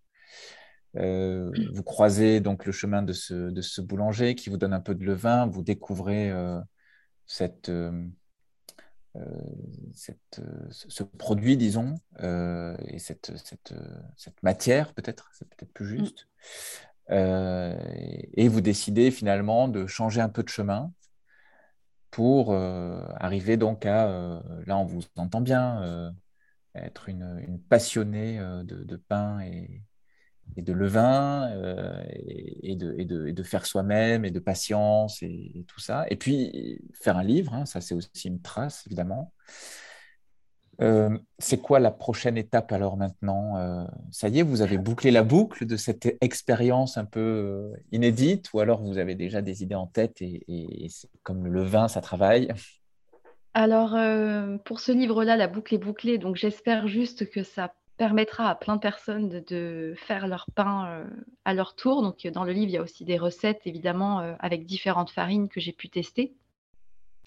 Vous 0.94 1.82
croisez 1.84 2.40
donc 2.40 2.66
le 2.66 2.72
chemin 2.72 3.02
de 3.02 3.12
ce, 3.12 3.50
de 3.50 3.60
ce, 3.60 3.80
boulanger 3.80 4.34
qui 4.34 4.50
vous 4.50 4.56
donne 4.56 4.74
un 4.74 4.80
peu 4.80 4.94
de 4.94 5.04
levain, 5.04 5.46
vous 5.46 5.62
découvrez 5.62 6.32
cette, 7.26 7.70
euh, 9.16 9.20
cette, 9.92 10.40
euh, 10.40 10.66
ce 10.70 11.02
produit, 11.02 11.58
disons, 11.58 11.96
euh, 12.22 12.74
et 12.86 12.98
cette, 12.98 13.36
cette, 13.36 13.74
cette 14.16 14.42
matière, 14.42 14.94
peut-être, 14.94 15.28
c'est 15.34 15.46
peut-être 15.48 15.72
plus 15.72 15.84
mm. 15.84 15.98
juste. 15.98 16.28
et 17.10 18.48
vous 18.48 18.60
décidez 18.62 19.10
finalement 19.10 19.68
de 19.68 19.86
changer 19.86 20.22
un 20.22 20.30
peu 20.30 20.42
de 20.42 20.48
chemin 20.48 20.92
pour 22.10 22.54
arriver 22.54 23.56
donc 23.56 23.84
à, 23.84 24.42
là 24.66 24.78
on 24.78 24.84
vous 24.84 25.02
entend 25.16 25.42
bien, 25.42 26.14
être 26.74 27.08
une, 27.10 27.38
une 27.46 27.60
passionnée 27.60 28.38
de, 28.38 28.84
de, 28.84 28.96
pain 28.96 29.40
et, 29.40 29.82
et 30.56 30.62
de 30.62 30.72
levain 30.72 31.50
euh, 31.52 32.02
et, 32.08 32.76
de, 32.76 33.42
faire 33.42 33.66
soi-même 33.66 34.24
et 34.24 34.30
de 34.30 34.38
patience 34.38 35.22
et, 35.22 35.64
tout 35.66 35.80
ça. 35.80 36.06
Et 36.10 36.16
puis 36.16 36.80
faire 36.94 37.16
un 37.16 37.24
livre, 37.24 37.54
hein, 37.54 37.66
ça 37.66 37.80
c'est 37.80 37.94
aussi 37.94 38.28
une 38.28 38.40
trace 38.40 38.84
évidemment. 38.86 39.32
Euh, 40.80 41.16
c'est 41.38 41.58
quoi 41.58 41.80
la 41.80 41.90
prochaine 41.90 42.38
étape 42.38 42.72
alors 42.72 42.96
maintenant 42.96 43.58
euh, 43.58 43.84
Ça 44.10 44.28
y 44.28 44.38
est, 44.38 44.42
vous 44.42 44.62
avez 44.62 44.78
bouclé 44.78 45.10
la 45.10 45.22
boucle 45.22 45.66
de 45.66 45.76
cette 45.76 46.16
expérience 46.20 46.96
un 46.96 47.04
peu 47.04 47.72
inédite 47.92 48.52
ou 48.52 48.60
alors 48.60 48.82
vous 48.82 48.98
avez 48.98 49.14
déjà 49.14 49.42
des 49.42 49.62
idées 49.62 49.74
en 49.74 49.86
tête 49.86 50.22
et, 50.22 50.88
comme 51.22 51.46
le 51.46 51.62
vin, 51.62 51.88
ça 51.88 52.00
travaille? 52.00 52.48
Alors, 53.54 53.90
pour 54.64 54.80
ce 54.80 54.92
livre-là, 54.92 55.36
la 55.36 55.46
boucle 55.46 55.74
est 55.74 55.78
bouclée, 55.78 56.16
donc 56.16 56.36
j'espère 56.36 56.88
juste 56.88 57.28
que 57.30 57.42
ça 57.42 57.74
permettra 57.96 58.48
à 58.48 58.54
plein 58.54 58.76
de 58.76 58.80
personnes 58.80 59.28
de, 59.28 59.94
faire 59.96 60.26
leur 60.26 60.46
pain 60.54 61.06
à 61.44 61.54
leur 61.54 61.74
tour. 61.74 62.02
Donc, 62.02 62.26
dans 62.26 62.44
le 62.44 62.52
livre, 62.52 62.68
il 62.68 62.74
y 62.74 62.78
a 62.78 62.82
aussi 62.82 63.04
des 63.04 63.18
recettes, 63.18 63.62
évidemment, 63.66 64.18
avec 64.40 64.66
différentes 64.66 65.10
farines 65.10 65.48
que 65.48 65.60
j'ai 65.60 65.72
pu 65.72 65.88
tester. 65.88 66.34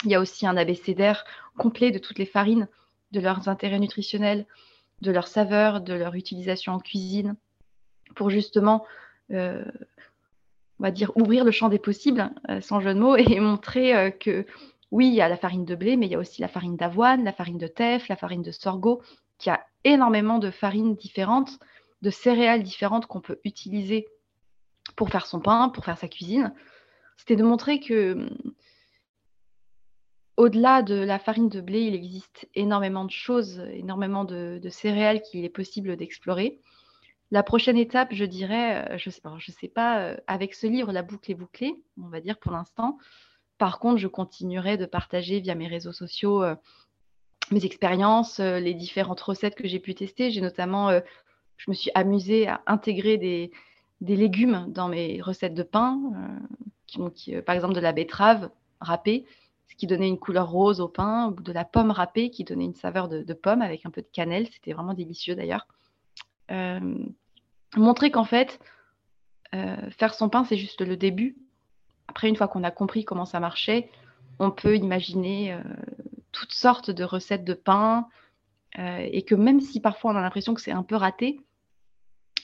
Il 0.04 0.12
y 0.12 0.16
a 0.16 0.20
aussi 0.20 0.46
un 0.46 0.58
abécédaire 0.58 1.24
complet 1.58 1.92
de 1.92 2.00
toutes 2.00 2.20
les 2.20 2.26
farines 2.26 2.68
de 3.12 3.20
leurs 3.20 3.48
intérêts 3.48 3.80
nutritionnels, 3.80 4.46
de 5.02 5.12
leurs 5.12 5.28
saveurs, 5.28 5.82
de 5.82 5.94
leur 5.94 6.16
utilisation 6.16 6.74
en 6.74 6.80
cuisine, 6.80 7.36
pour 8.16 8.30
justement, 8.30 8.86
euh, 9.32 9.64
on 10.80 10.84
va 10.84 10.92
dire, 10.92 11.12
ouvrir 11.16 11.44
le 11.44 11.52
champ 11.52 11.70
des 11.70 11.80
possibles, 11.80 12.32
euh, 12.50 12.62
sans 12.62 12.82
jeu 12.82 12.94
de 12.94 13.00
mots, 13.00 13.16
et 13.18 13.40
montrer 13.40 13.96
euh, 13.96 14.10
que 14.10 14.46
oui, 14.92 15.08
il 15.08 15.14
y 15.14 15.22
a 15.22 15.30
la 15.30 15.38
farine 15.38 15.66
de 15.66 15.76
blé, 15.76 15.98
mais 15.98 16.06
il 16.06 16.12
y 16.12 16.16
a 16.16 16.20
aussi 16.20 16.42
la 16.42 16.48
farine 16.48 16.78
d'avoine, 16.78 17.24
la 17.24 17.34
farine 17.34 17.58
de 17.58 17.68
teff, 17.68 18.08
la 18.08 18.16
farine 18.16 18.44
de 18.44 18.52
sorgho, 18.52 19.02
qui 19.46 19.52
a 19.52 19.64
énormément 19.84 20.40
de 20.40 20.50
farines 20.50 20.96
différentes, 20.96 21.60
de 22.02 22.10
céréales 22.10 22.64
différentes 22.64 23.06
qu'on 23.06 23.22
peut 23.22 23.40
utiliser 23.44 24.08
pour 24.96 25.12
faire 25.12 25.28
son 25.28 25.40
pain, 25.40 25.70
pour 25.70 25.86
faire 25.86 26.00
sa 26.00 26.08
cuisine. 26.08 26.52
C'était 27.16 27.36
de 27.36 27.44
montrer 27.44 27.80
que 27.80 28.28
au-delà 30.36 30.82
de 30.82 30.96
la 30.96 31.20
farine 31.20 31.48
de 31.48 31.62
blé, 31.62 31.82
il 31.82 31.94
existe 31.94 32.50
énormément 32.56 33.06
de 33.06 33.12
choses, 33.12 33.60
énormément 33.72 34.26
de, 34.26 34.60
céréales 34.72 35.22
qu'il 35.22 35.46
est 35.46 35.50
possible 35.50 35.96
d'explorer. 35.96 36.60
La 37.30 37.44
prochaine 37.44 37.78
étape, 37.78 38.16
je 38.16 38.26
dirais, 38.26 38.94
euh, 38.94 38.98
je 38.98 39.10
ne 39.10 39.54
sais, 39.60 39.68
pas, 39.68 40.00
euh, 40.00 40.18
avec 40.26 40.56
ce 40.56 40.66
livre, 40.66 40.92
la 40.92 41.04
boucle 41.04 41.30
est 41.30 41.36
bouclée, 41.36 41.76
on 42.02 42.08
va 42.08 42.20
dire 42.20 42.40
pour 42.40 42.52
l'instant. 42.52 42.98
Par 43.60 43.78
contre, 43.78 43.98
je 43.98 44.08
continuerai 44.08 44.78
de 44.78 44.88
partager 44.88 45.40
via 45.40 45.54
mes 45.54 45.68
réseaux 45.68 45.94
sociaux 45.94 46.44
euh, 46.44 46.56
mes 47.52 47.66
expériences, 47.66 48.40
les 48.40 48.74
différentes 48.74 49.22
recettes 49.22 49.56
que 49.56 49.68
j'ai 49.68 49.80
pu 49.80 49.96
tester. 49.96 50.32
J'ai 50.32 50.42
notamment, 50.42 50.92
je 51.58 51.70
me 51.70 51.74
suis 51.74 51.92
amusée 51.94 52.48
à 52.48 52.62
intégrer 52.68 53.18
des, 53.18 53.52
légumes 54.02 54.66
dans 54.70 54.88
mes 54.88 55.22
recettes 55.22 55.54
de 55.54 55.64
pain, 55.64 56.00
par 57.46 57.56
exemple 57.56 57.74
de 57.74 57.80
la 57.80 57.92
betterave 57.92 58.50
râpée 58.82 59.26
ce 59.76 59.76
qui 59.76 59.88
donnait 59.88 60.08
une 60.08 60.20
couleur 60.20 60.50
rose 60.50 60.80
au 60.80 60.88
pain, 60.88 61.28
ou 61.28 61.42
de 61.42 61.52
la 61.52 61.66
pomme 61.66 61.92
râpée 61.92 62.30
qui 62.30 62.44
donnait 62.44 62.66
une 62.66 62.76
saveur 62.76 63.10
de, 63.10 63.34
pomme 63.34 63.62
avec 63.62 63.86
un 63.86 63.90
peu 63.90 64.02
de 64.02 64.08
cannelle. 64.12 64.48
C'était 64.52 64.74
vraiment 64.74 64.94
délicieux 64.94 65.36
d'ailleurs. 65.36 65.68
Euh, 66.52 66.96
montrer 67.76 68.10
qu'en 68.10 68.24
fait, 68.24 68.60
euh, 69.54 69.90
faire 69.92 70.14
son 70.14 70.30
pain, 70.30 70.46
c'est 70.46 70.58
juste 70.58 70.82
le 70.82 70.96
début. 70.96 71.36
Après, 72.08 72.30
une 72.30 72.38
fois 72.38 72.48
qu'on 72.48 72.64
a 72.64 72.72
compris 72.72 73.04
comment 73.04 73.26
ça 73.26 73.42
marchait, 73.42 73.90
on 74.40 74.50
peut 74.50 74.78
imaginer 74.78 75.54
euh, 75.54 75.62
toutes 76.36 76.52
sortes 76.54 76.92
de 76.92 77.04
recettes 77.04 77.46
de 77.46 77.54
pain. 77.54 78.08
et 78.78 79.24
que 79.24 79.36
même 79.36 79.62
si 79.62 79.80
parfois 79.80 80.12
on 80.12 80.16
a 80.18 80.22
l'impression 80.22 80.54
que 80.54 80.62
c'est 80.62 80.72
un 80.72 80.84
peu 80.84 80.96
raté, 80.96 81.40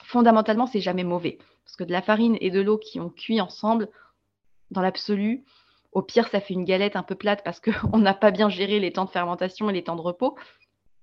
fondamentalement, 0.04 0.66
c'est 0.66 0.80
jamais 0.80 1.04
mauvais. 1.04 1.38
Parce 1.66 1.76
que 1.76 1.84
de 1.84 1.92
la 1.92 2.02
farine 2.02 2.38
et 2.40 2.52
de 2.52 2.62
l'eau 2.62 2.78
qui 2.78 3.00
ont 3.00 3.10
cuit 3.10 3.42
ensemble, 3.42 3.90
dans 4.72 4.82
l'absolu, 4.82 5.44
au 5.92 6.02
pire, 6.02 6.28
ça 6.30 6.40
fait 6.40 6.54
une 6.54 6.64
galette 6.64 6.96
un 6.96 7.04
peu 7.04 7.16
plate 7.16 7.44
parce 7.44 7.60
qu'on 7.60 7.98
n'a 7.98 8.14
pas 8.14 8.32
bien 8.32 8.50
géré 8.50 8.80
les 8.80 8.94
temps 8.94 9.06
de 9.06 9.10
fermentation 9.10 9.70
et 9.70 9.74
les 9.74 9.84
temps 9.84 9.98
de 9.98 10.02
repos. 10.02 10.38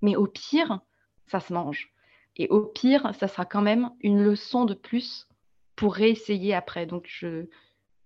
Mais 0.01 0.17
au 0.17 0.27
pire, 0.27 0.81
ça 1.27 1.41
se 1.41 1.53
mange. 1.53 1.93
Et 2.37 2.49
au 2.49 2.65
pire, 2.65 3.15
ça 3.19 3.29
sera 3.29 3.45
quand 3.45 3.63
même 3.63 3.91
une 4.01 4.23
leçon 4.23 4.65
de 4.65 4.75
plus 4.75 5.29
pour 5.77 5.95
réessayer 5.95 6.55
après. 6.55 6.87
Donc, 6.87 7.05
je, 7.07 7.47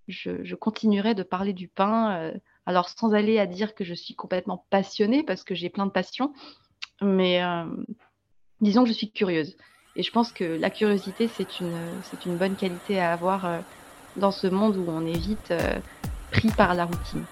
je, 0.08 0.54
continuerai 0.54 1.14
de 1.14 1.22
parler 1.22 1.52
du 1.52 1.68
pain. 1.68 2.16
Euh, 2.16 2.34
alors, 2.66 2.88
sans 2.88 3.12
aller 3.12 3.38
à 3.38 3.46
dire 3.46 3.74
que 3.74 3.84
je 3.84 3.94
suis 3.94 4.14
complètement 4.14 4.64
passionnée 4.70 5.22
parce 5.22 5.44
que 5.44 5.54
j'ai 5.54 5.68
plein 5.68 5.86
de 5.86 5.90
passions. 5.90 6.32
Mais 7.00 7.42
euh, 7.42 7.64
disons 8.60 8.82
que 8.82 8.88
je 8.88 8.94
suis 8.94 9.10
curieuse. 9.10 9.56
Et 9.96 10.02
je 10.02 10.12
pense 10.12 10.32
que 10.32 10.44
la 10.44 10.70
curiosité, 10.70 11.28
c'est 11.28 11.60
une, 11.60 12.36
bonne 12.36 12.56
qualité 12.56 13.00
à 13.00 13.12
avoir 13.12 13.44
euh, 13.44 13.58
dans 14.16 14.30
ce 14.30 14.46
monde 14.46 14.76
où 14.76 14.84
on 14.88 15.04
évite 15.06 15.52
pris 16.30 16.48
par 16.50 16.74
la 16.74 16.84
routine. 16.84 17.24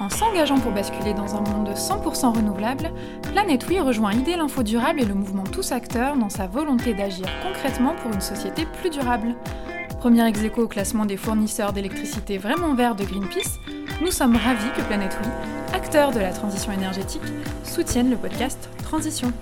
En 0.00 0.10
s'engageant 0.10 0.58
pour 0.58 0.72
basculer 0.72 1.14
dans 1.14 1.36
un 1.36 1.40
monde 1.40 1.68
100% 1.68 2.36
renouvelable, 2.36 2.90
Planète 3.22 3.64
rejoint 3.64 4.12
Idée 4.12 4.36
l'Info 4.36 4.62
Durable 4.62 5.00
et 5.00 5.04
le 5.04 5.14
mouvement 5.14 5.44
Tous 5.44 5.72
Acteurs 5.72 6.16
dans 6.16 6.28
sa 6.28 6.46
volonté 6.46 6.94
d'agir 6.94 7.26
concrètement 7.42 7.94
pour 8.02 8.12
une 8.12 8.20
société 8.20 8.66
plus 8.80 8.90
durable. 8.90 9.36
Premier 10.00 10.26
ex 10.28 10.40
au 10.58 10.68
classement 10.68 11.06
des 11.06 11.16
fournisseurs 11.16 11.72
d'électricité 11.72 12.38
vraiment 12.38 12.74
verts 12.74 12.96
de 12.96 13.04
Greenpeace, 13.04 13.58
nous 14.00 14.10
sommes 14.10 14.36
ravis 14.36 14.70
que 14.76 14.82
Planète 14.82 15.16
Oui, 15.22 15.28
acteur 15.72 16.10
de 16.10 16.20
la 16.20 16.32
transition 16.32 16.72
énergétique, 16.72 17.22
soutienne 17.64 18.10
le 18.10 18.16
podcast 18.16 18.68
Transition. 18.82 19.32